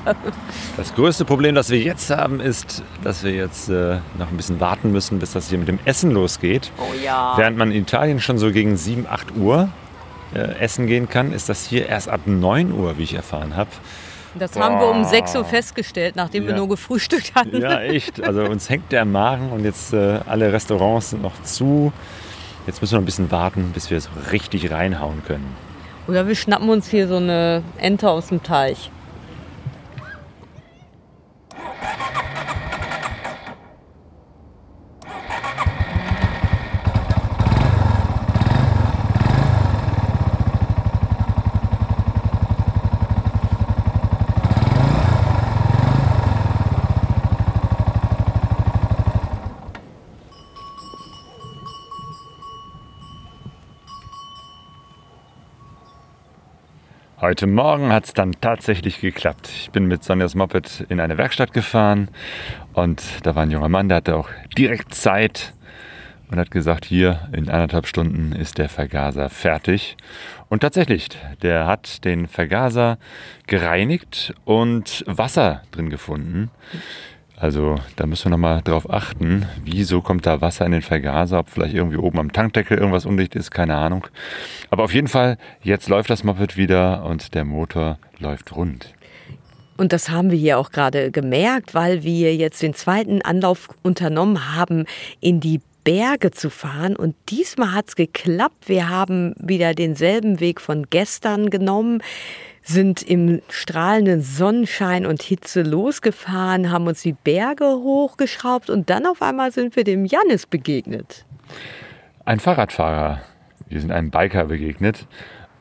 [0.76, 4.60] Das größte Problem, das wir jetzt haben, ist, dass wir jetzt äh, noch ein bisschen
[4.60, 6.72] warten müssen, bis das hier mit dem Essen losgeht.
[6.80, 7.34] Oh ja.
[7.38, 9.70] Während man in Italien schon so gegen 7, 8 Uhr
[10.34, 13.70] äh, essen gehen kann, ist das hier erst ab 9 Uhr, wie ich erfahren habe.
[14.36, 15.10] Das haben wir um Boah.
[15.10, 16.58] 6 Uhr festgestellt, nachdem wir Ja.
[16.58, 17.60] nur gefrühstückt hatten.
[17.62, 18.24] Ja, echt.
[18.24, 21.91] Also uns hängt der Magen und jetzt äh, alle Restaurants sind noch zu.
[22.65, 25.56] Jetzt müssen wir noch ein bisschen warten, bis wir so richtig reinhauen können.
[26.08, 28.89] Oder wir schnappen uns hier so eine Ente aus dem Teich.
[57.22, 59.48] Heute Morgen hat es dann tatsächlich geklappt.
[59.48, 62.08] Ich bin mit Sonjas Moped in eine Werkstatt gefahren
[62.74, 64.28] und da war ein junger Mann, der hatte auch
[64.58, 65.54] direkt Zeit
[66.32, 69.98] und hat gesagt, hier in anderthalb Stunden ist der Vergaser fertig.
[70.50, 71.10] Und tatsächlich,
[71.43, 72.98] der hat den Vergaser
[73.45, 76.50] gereinigt und Wasser drin gefunden.
[77.42, 81.50] Also da müssen wir nochmal drauf achten, wieso kommt da Wasser in den Vergaser, ob
[81.50, 84.06] vielleicht irgendwie oben am Tankdeckel irgendwas undicht ist, keine Ahnung.
[84.70, 88.94] Aber auf jeden Fall, jetzt läuft das Moped wieder und der Motor läuft rund.
[89.76, 94.56] Und das haben wir hier auch gerade gemerkt, weil wir jetzt den zweiten Anlauf unternommen
[94.56, 94.86] haben,
[95.20, 96.96] in die Berge zu fahren.
[96.96, 98.68] Und diesmal hat es geklappt.
[98.68, 102.02] Wir haben wieder denselben Weg von gestern genommen
[102.64, 109.22] sind im strahlenden Sonnenschein und Hitze losgefahren, haben uns die Berge hochgeschraubt und dann auf
[109.22, 111.26] einmal sind wir dem Jannis begegnet.
[112.24, 113.22] Ein Fahrradfahrer.
[113.68, 115.08] Wir sind einem Biker begegnet.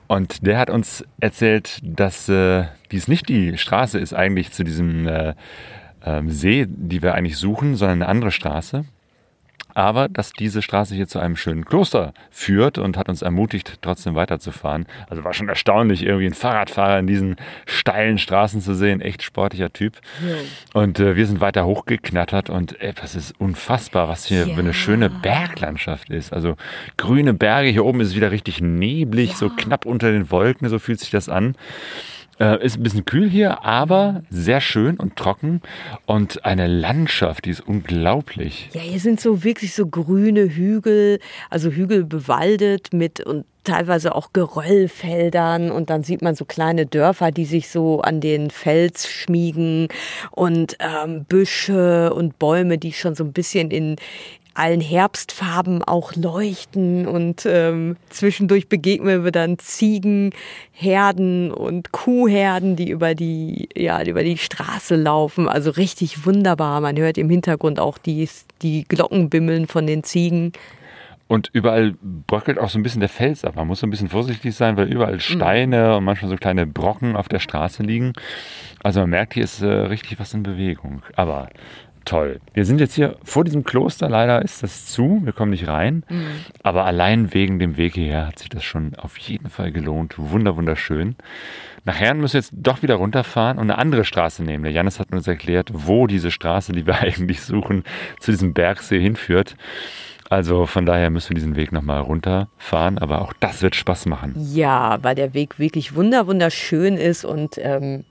[0.09, 5.07] Und der hat uns erzählt, dass äh, dies nicht die Straße ist eigentlich zu diesem
[5.07, 5.35] äh,
[6.05, 8.85] äh, See, die wir eigentlich suchen, sondern eine andere Straße
[9.75, 14.15] aber dass diese Straße hier zu einem schönen Kloster führt und hat uns ermutigt, trotzdem
[14.15, 14.87] weiterzufahren.
[15.09, 19.01] Also war schon erstaunlich, irgendwie einen Fahrradfahrer in diesen steilen Straßen zu sehen.
[19.01, 19.99] Echt sportlicher Typ.
[20.27, 20.81] Ja.
[20.81, 24.55] Und äh, wir sind weiter hochgeknattert und ey, das ist unfassbar, was hier ja.
[24.55, 26.33] für eine schöne Berglandschaft ist.
[26.33, 26.57] Also
[26.97, 29.37] grüne Berge, hier oben ist es wieder richtig neblig, ja.
[29.37, 31.55] so knapp unter den Wolken, so fühlt sich das an.
[32.41, 35.61] Äh, ist ein bisschen kühl hier, aber sehr schön und trocken
[36.07, 38.71] und eine Landschaft, die ist unglaublich.
[38.73, 41.19] Ja, hier sind so wirklich so grüne Hügel,
[41.51, 47.31] also Hügel bewaldet mit und teilweise auch Geröllfeldern und dann sieht man so kleine Dörfer,
[47.31, 49.89] die sich so an den Fels schmiegen
[50.31, 53.97] und ähm, Büsche und Bäume, die schon so ein bisschen in,
[54.55, 63.15] allen Herbstfarben auch leuchten und ähm, zwischendurch begegnen wir dann Ziegenherden und Kuhherden, die über
[63.15, 65.49] die, ja, über die Straße laufen.
[65.49, 66.81] Also richtig wunderbar.
[66.81, 68.29] Man hört im Hintergrund auch die,
[68.63, 70.53] die Glocken bimmeln von den Ziegen.
[71.31, 71.95] Und überall
[72.27, 73.55] bröckelt auch so ein bisschen der Fels ab.
[73.55, 75.21] Man muss so ein bisschen vorsichtig sein, weil überall mhm.
[75.21, 78.15] Steine und manchmal so kleine Brocken auf der Straße liegen.
[78.83, 81.03] Also man merkt, hier ist äh, richtig was in Bewegung.
[81.15, 81.49] Aber
[82.05, 82.41] toll.
[82.55, 86.05] Wir sind jetzt hier vor diesem Kloster, leider ist das zu, wir kommen nicht rein.
[86.09, 86.27] Mhm.
[86.63, 90.15] Aber allein wegen dem Weg hierher hat sich das schon auf jeden Fall gelohnt.
[90.17, 91.17] Wunder, wunderschön.
[91.85, 94.65] Nachher müssen wir jetzt doch wieder runterfahren und eine andere Straße nehmen.
[94.65, 97.85] Der Janis hat uns erklärt, wo diese Straße, die wir eigentlich suchen,
[98.19, 99.57] zu diesem Bergsee hinführt.
[100.29, 104.35] Also von daher müssen wir diesen Weg nochmal runterfahren, aber auch das wird Spaß machen.
[104.37, 108.05] Ja, weil der Weg wirklich wunder wunderschön ist und ähm,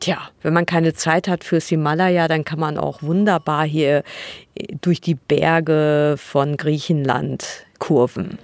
[0.00, 4.02] Tja, wenn man keine Zeit hat fürs Himalaya, dann kann man auch wunderbar hier
[4.54, 8.38] äh, durch die Berge von Griechenland kurven.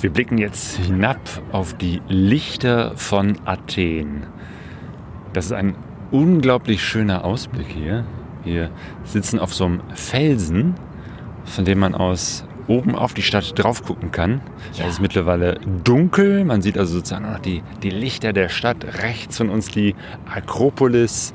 [0.00, 1.20] Wir blicken jetzt hinab
[1.52, 4.22] auf die Lichter von Athen.
[5.34, 5.74] Das ist ein
[6.10, 8.06] unglaublich schöner Ausblick hier.
[8.42, 8.70] Wir
[9.04, 10.74] sitzen auf so einem Felsen,
[11.44, 14.40] von dem man aus oben auf die Stadt drauf gucken kann.
[14.74, 14.84] Ja.
[14.84, 16.44] Es ist mittlerweile dunkel.
[16.44, 19.02] Man sieht also sozusagen noch die, die Lichter der Stadt.
[19.02, 19.96] Rechts von uns die
[20.32, 21.34] Akropolis.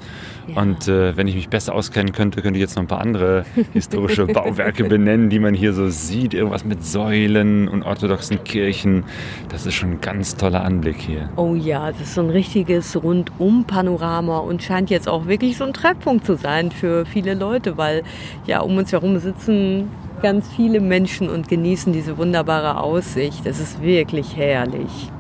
[0.55, 3.45] Und äh, wenn ich mich besser auskennen könnte, könnte ich jetzt noch ein paar andere
[3.73, 6.33] historische Bauwerke benennen, die man hier so sieht.
[6.33, 9.03] Irgendwas mit Säulen und orthodoxen Kirchen.
[9.49, 11.29] Das ist schon ein ganz toller Anblick hier.
[11.35, 15.73] Oh ja, das ist so ein richtiges Rundum-Panorama und scheint jetzt auch wirklich so ein
[15.73, 18.03] Treffpunkt zu sein für viele Leute, weil
[18.45, 19.89] ja um uns herum sitzen
[20.21, 23.45] ganz viele Menschen und genießen diese wunderbare Aussicht.
[23.45, 25.11] Das ist wirklich herrlich.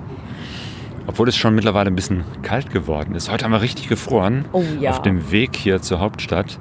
[1.07, 3.31] Obwohl es schon mittlerweile ein bisschen kalt geworden ist.
[3.31, 4.45] Heute haben wir richtig gefroren.
[4.53, 4.91] Oh ja.
[4.91, 6.59] Auf dem Weg hier zur Hauptstadt.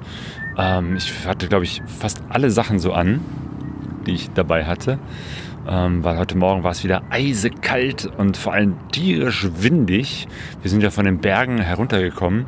[0.57, 3.21] Ähm, ich hatte, glaube ich, fast alle Sachen so an,
[4.05, 4.99] die ich dabei hatte.
[5.67, 10.27] Ähm, weil heute Morgen war es wieder eisekalt und vor allem tierisch windig.
[10.61, 12.45] Wir sind ja von den Bergen heruntergekommen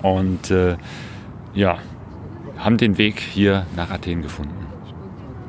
[0.00, 0.76] und äh,
[1.54, 1.78] ja,
[2.56, 4.63] haben den Weg hier nach Athen gefunden.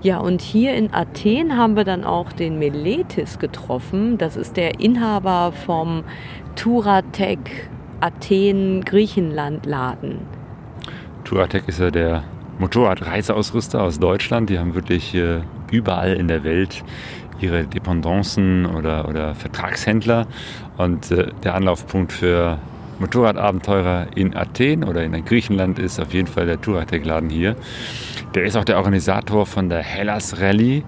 [0.06, 4.20] Ja, und hier in Athen haben wir dann auch den Meletis getroffen.
[4.20, 6.04] Das ist der Inhaber vom
[6.56, 7.40] Turatec
[8.02, 10.20] Athen Griechenland Laden.
[11.24, 12.24] Turatec ist ja der
[12.60, 14.52] Motorradreiseausrüster aus Deutschland.
[14.52, 15.42] Die haben wirklich äh,
[15.72, 16.84] überall in der Welt
[17.40, 20.28] ihre Dependancen oder, oder Vertragshändler.
[20.78, 22.60] Und äh, der Anlaufpunkt für
[23.00, 27.56] Motorradabenteurer in Athen oder in Griechenland ist auf jeden Fall der Touratec-Laden hier.
[28.34, 30.84] Der ist auch der Organisator von der Hellas Rallye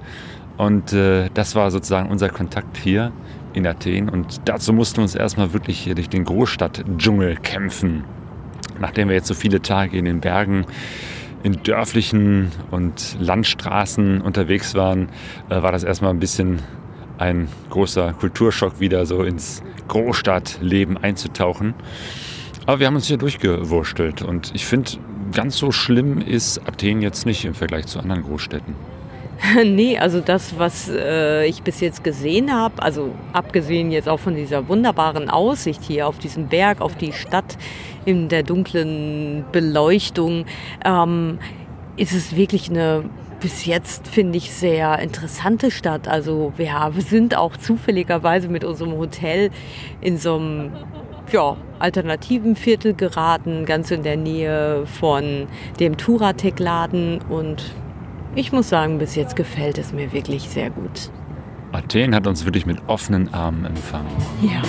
[0.58, 3.12] und äh, das war sozusagen unser Kontakt hier
[3.54, 8.04] in Athen und dazu mussten wir uns erstmal wirklich hier durch den Großstadtdschungel kämpfen.
[8.80, 10.66] Nachdem wir jetzt so viele Tage in den Bergen
[11.44, 15.10] in dörflichen und Landstraßen unterwegs waren,
[15.50, 16.60] äh, war das erstmal ein bisschen
[17.18, 21.74] ein großer Kulturschock, wieder so ins Großstadtleben einzutauchen.
[22.66, 24.92] Aber wir haben uns hier durchgewurstelt und ich finde,
[25.34, 28.76] ganz so schlimm ist Athen jetzt nicht im Vergleich zu anderen Großstädten.
[29.64, 34.36] nee, also das, was äh, ich bis jetzt gesehen habe, also abgesehen jetzt auch von
[34.36, 37.58] dieser wunderbaren Aussicht hier auf diesen Berg, auf die Stadt
[38.06, 40.46] in der dunklen Beleuchtung,
[40.84, 41.40] ähm,
[41.98, 43.06] ist es wirklich eine
[43.48, 46.10] bis jetzt, finde ich, sehr interessante Stadt.
[46.10, 49.52] Also ja, wir sind auch zufälligerweise mit unserem Hotel
[50.02, 50.72] in so einem
[51.32, 55.48] ja, alternativen Viertel geraten, ganz in der Nähe von
[55.80, 57.74] dem Turatec-Laden und
[58.36, 61.10] ich muss sagen, bis jetzt gefällt es mir wirklich sehr gut.
[61.72, 64.12] Athen hat uns wirklich mit offenen Armen empfangen.
[64.42, 64.62] Ja.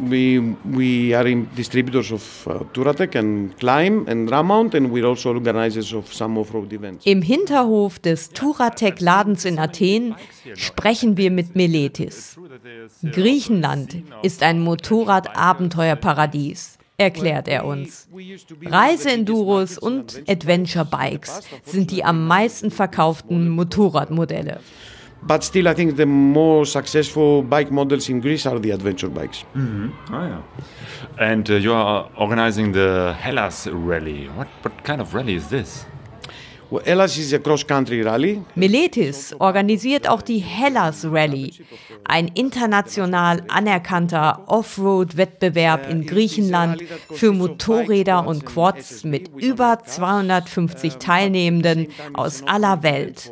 [0.00, 1.24] We we are
[1.56, 6.72] distributors of uh, Touratec and Climb and Ramount, and we're also organizers of some off-road
[6.72, 7.06] events.
[7.06, 10.14] Im Hinterhof des Turatec-Ladens in Athen
[10.54, 12.36] sprechen wir mit Meletis.
[13.02, 18.06] Griechenland ist ein Motorrad-Abenteuerparadies erklärt er uns.
[18.64, 24.60] Reiseenduros und Adventure-Bikes sind die am meisten verkauften Motorradmodelle.
[25.24, 29.44] But still, I think the more successful bike models in Greece are the adventure bikes.
[29.54, 30.42] Oh, yeah.
[31.18, 34.28] And uh, you are organizing the Hellas Rally.
[34.28, 35.86] What, what kind of rally is this?
[36.70, 38.42] Well, Hellas is a cross-country rally.
[38.56, 41.52] Meletis organisiert auch die Hellas Rally,
[42.04, 52.42] ein international anerkannter Offroad-Wettbewerb in Griechenland für Motorräder und Quads mit über 250 Teilnehmenden aus
[52.46, 53.30] aller Welt.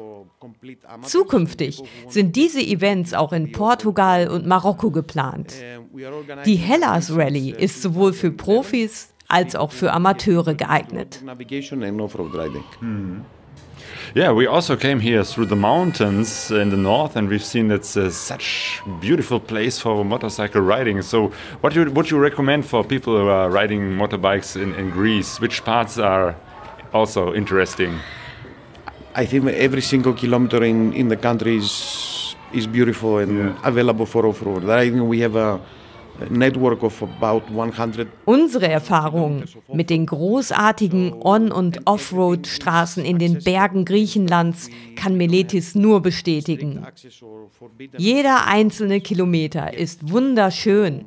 [1.02, 5.54] Zukünftig sind diese Events auch in Portugal und Marokko geplant.
[6.46, 11.22] Die Hellas Rally ist sowohl für Profis als auch für Amateure geeignet.
[11.22, 13.24] Riding.
[14.14, 17.96] Yeah, we also came here through the mountains in the north, and we've seen it's
[17.96, 21.00] uh, such beautiful place for motorcycle riding.
[21.02, 21.30] So,
[21.60, 25.40] what you, would you recommend for people who are riding motorbikes in, in Greece?
[25.40, 26.34] Which parts are
[26.92, 28.00] also interesting?
[29.16, 33.54] I think every single kilometer in, in the country is is beautiful and Yeah.
[33.62, 34.64] available for off-road.
[34.68, 35.60] I think we have a,
[36.28, 43.84] network of about 100 Unsere Erfahrung mit den großartigen On- und Offroad-Straßen in den Bergen
[43.86, 46.84] Griechenlands kann Meletis nur bestätigen.
[47.96, 51.06] Jeder einzelne Kilometer ist wunderschön.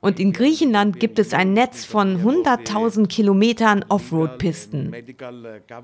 [0.00, 4.94] Und in Griechenland gibt es ein Netz von 100.000 Kilometern Offroad-Pisten.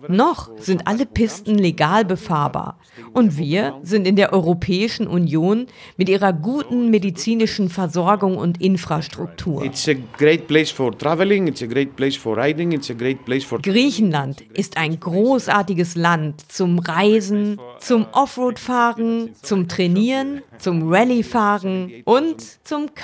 [0.09, 2.79] Noch sind alle Pisten legal befahrbar.
[3.13, 9.65] Und wir sind in der Europäischen Union mit ihrer guten medizinischen Versorgung und Infrastruktur.
[9.65, 13.25] It's a great place for traveling, it's a great place for riding, it's a great
[13.25, 22.03] place for Griechenland ist ein großartiges Land zum Reisen, zum Offroad-Fahren, zum Trainieren, zum Rallye-Fahren
[22.05, 22.95] und zum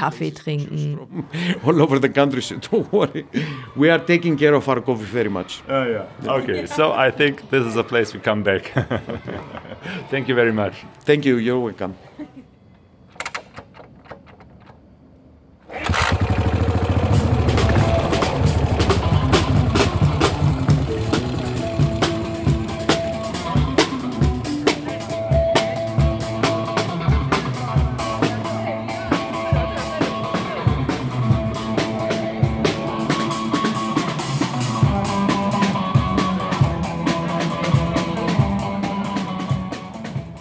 [1.65, 2.43] All over the country.
[2.43, 3.27] So don't worry,
[3.77, 5.63] we are taking care of our coffee very much.
[5.69, 6.07] Oh, yeah.
[6.39, 8.73] Okay, so I think this is a place we come back.
[10.11, 10.75] Thank you very much.
[11.05, 11.37] Thank you.
[11.37, 11.97] You're welcome.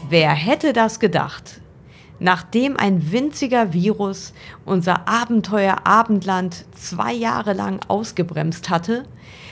[0.09, 1.59] Wer hätte das gedacht?
[2.19, 4.33] Nachdem ein winziger Virus
[4.63, 9.03] unser Abenteuer Abendland zwei Jahre lang ausgebremst hatte,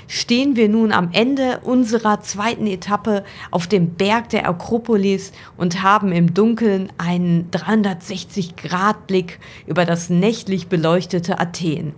[0.07, 6.13] stehen wir nun am Ende unserer zweiten Etappe auf dem Berg der Akropolis und haben
[6.13, 11.93] im Dunkeln einen 360-Grad-Blick über das nächtlich beleuchtete Athen.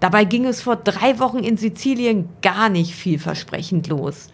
[0.00, 4.30] Dabei ging es vor drei Wochen in Sizilien gar nicht vielversprechend los.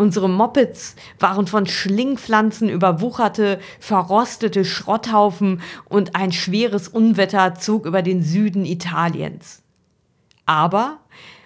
[0.00, 8.22] Unsere Mopeds waren von Schlingpflanzen überwucherte, verrostete Schrotthaufen und ein schweres Unwetter zog über den
[8.22, 9.62] Süden Italiens.
[10.46, 11.00] Aber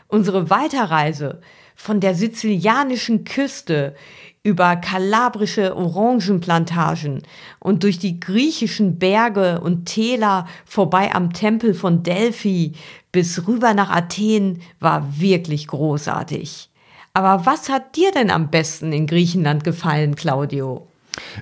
[0.07, 1.40] unsere Weiterreise
[1.74, 3.96] von der sizilianischen Küste
[4.44, 7.24] über kalabrische Orangenplantagen
[7.59, 12.74] und durch die griechischen Berge und Täler vorbei am Tempel von Delphi
[13.11, 16.70] bis rüber nach Athen war wirklich großartig.
[17.15, 20.89] Aber was hat dir denn am besten in Griechenland gefallen, Claudio?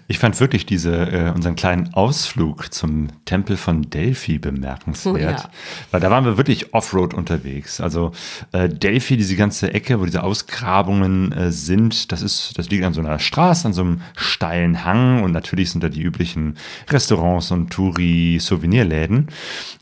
[0.06, 5.50] Ich fand wirklich diese, äh, unseren kleinen Ausflug zum Tempel von Delphi bemerkenswert, Oh ja.
[5.90, 7.80] weil da waren wir wirklich Offroad unterwegs.
[7.80, 8.12] Also
[8.52, 12.92] äh, Delphi, diese ganze Ecke, wo diese Ausgrabungen äh, sind, das ist, das liegt an
[12.92, 16.58] so einer Straße, an so einem steilen Hang und natürlich sind da die üblichen
[16.90, 19.28] Restaurants und Touri-Souvenirläden.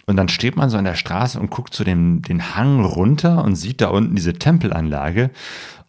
[0.07, 3.43] Und dann steht man so an der Straße und guckt so den, den Hang runter
[3.45, 5.30] und sieht da unten diese Tempelanlage.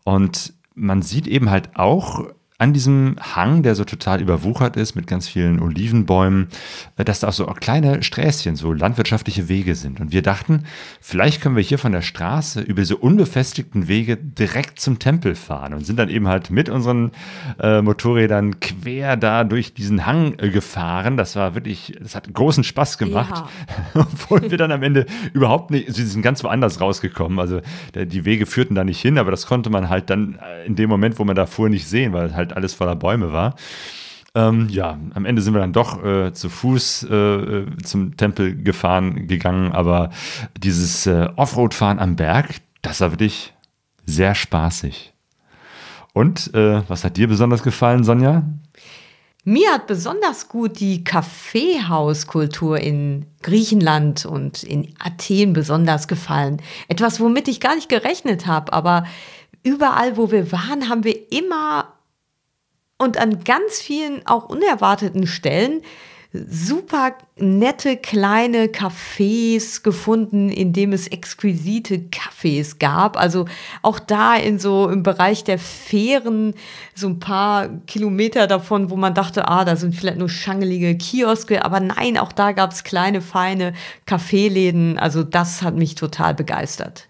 [0.03, 2.25] Und man sieht eben halt auch
[2.61, 6.47] an diesem Hang, der so total überwuchert ist mit ganz vielen Olivenbäumen,
[6.95, 9.99] äh, dass da auch so kleine Sträßchen, so landwirtschaftliche Wege sind.
[9.99, 10.65] Und wir dachten,
[11.01, 15.73] vielleicht können wir hier von der Straße über diese unbefestigten Wege direkt zum Tempel fahren
[15.73, 17.09] und sind dann eben halt mit unseren
[17.59, 21.17] äh, Motorrädern quer da durch diesen Hang äh, gefahren.
[21.17, 23.43] Das war wirklich, das hat großen Spaß gemacht.
[23.95, 27.39] Obwohl wir dann am Ende überhaupt nicht, sie sind ganz woanders rausgekommen.
[27.39, 27.61] Also
[27.95, 30.87] die Wege führten da nicht hin, aber das konnte man halt dann äh, in dem
[30.87, 33.55] Moment, wo man da fuhr, nicht sehen, weil halt alles voller Bäume war.
[34.33, 38.55] Ähm, ja, am Ende sind wir dann doch äh, zu Fuß äh, äh, zum Tempel
[38.63, 40.09] gefahren, gegangen, aber
[40.57, 43.53] dieses äh, Offroad-Fahren am Berg, das war wirklich
[44.05, 45.13] sehr spaßig.
[46.13, 48.43] Und äh, was hat dir besonders gefallen, Sonja?
[49.43, 56.61] Mir hat besonders gut die Kaffeehauskultur in Griechenland und in Athen besonders gefallen.
[56.87, 59.05] Etwas, womit ich gar nicht gerechnet habe, aber
[59.63, 61.91] überall, wo wir waren, haben wir immer
[63.01, 65.81] und an ganz vielen auch unerwarteten Stellen
[66.33, 73.17] super nette kleine Cafés gefunden, in dem es exquisite Cafés gab.
[73.17, 73.45] Also
[73.81, 76.53] auch da in so im Bereich der Fähren
[76.95, 81.65] so ein paar Kilometer davon, wo man dachte, ah, da sind vielleicht nur schangelige Kioske,
[81.65, 83.73] aber nein, auch da gab es kleine feine
[84.05, 84.97] Kaffeeläden.
[84.97, 87.09] Also das hat mich total begeistert.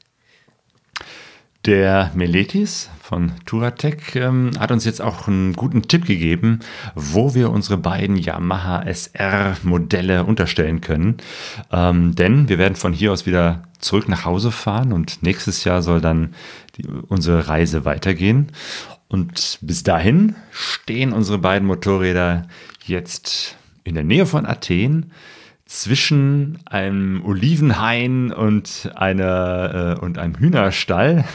[1.66, 6.60] Der Meletis von Turatec ähm, hat uns jetzt auch einen guten Tipp gegeben,
[6.96, 11.18] wo wir unsere beiden Yamaha SR Modelle unterstellen können.
[11.74, 15.82] Ähm, denn wir werden von hier aus wieder zurück nach Hause fahren und nächstes Jahr
[15.82, 16.34] soll dann
[16.78, 18.48] die, unsere Reise weitergehen.
[19.10, 22.48] Und bis dahin stehen unsere beiden Motorräder
[22.86, 25.12] jetzt in der Nähe von Athen
[25.66, 31.26] zwischen einem Olivenhain und einer äh, und einem Hühnerstall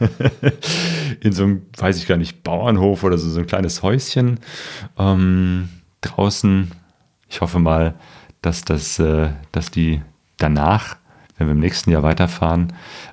[1.20, 4.40] in so einem, weiß ich gar nicht, Bauernhof oder so, so ein kleines Häuschen
[4.98, 5.68] ähm,
[6.00, 6.70] draußen.
[7.28, 7.94] Ich hoffe mal,
[8.42, 10.02] dass das, äh, dass die
[10.36, 10.96] danach,
[11.36, 12.72] wenn wir im nächsten Jahr weiterfahren,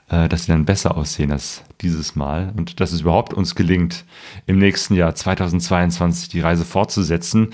[0.09, 4.05] äh, dass sie dann besser aussehen als dieses Mal und dass es überhaupt uns gelingt,
[4.45, 7.53] im nächsten Jahr 2022 die Reise fortzusetzen.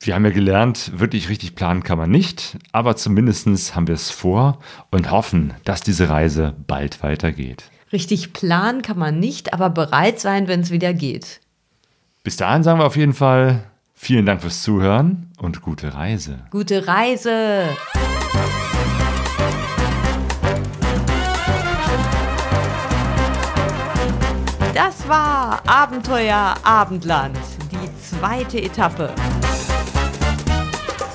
[0.00, 4.10] Wir haben ja gelernt, wirklich richtig planen kann man nicht, aber zumindest haben wir es
[4.10, 4.58] vor
[4.90, 7.70] und hoffen, dass diese Reise bald weitergeht.
[7.94, 11.40] Richtig planen kann man nicht, aber bereit sein, wenn es wieder geht.
[12.24, 16.40] Bis dahin sagen wir auf jeden Fall vielen Dank fürs Zuhören und gute Reise.
[16.50, 17.68] Gute Reise!
[24.74, 27.38] Das war Abenteuer Abendland,
[27.70, 29.14] die zweite Etappe.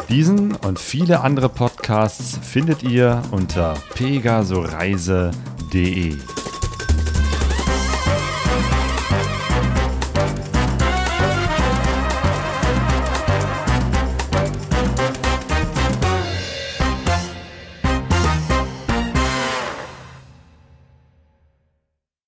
[0.07, 6.15] Diesen und viele andere Podcasts findet ihr unter pegasoreise.de.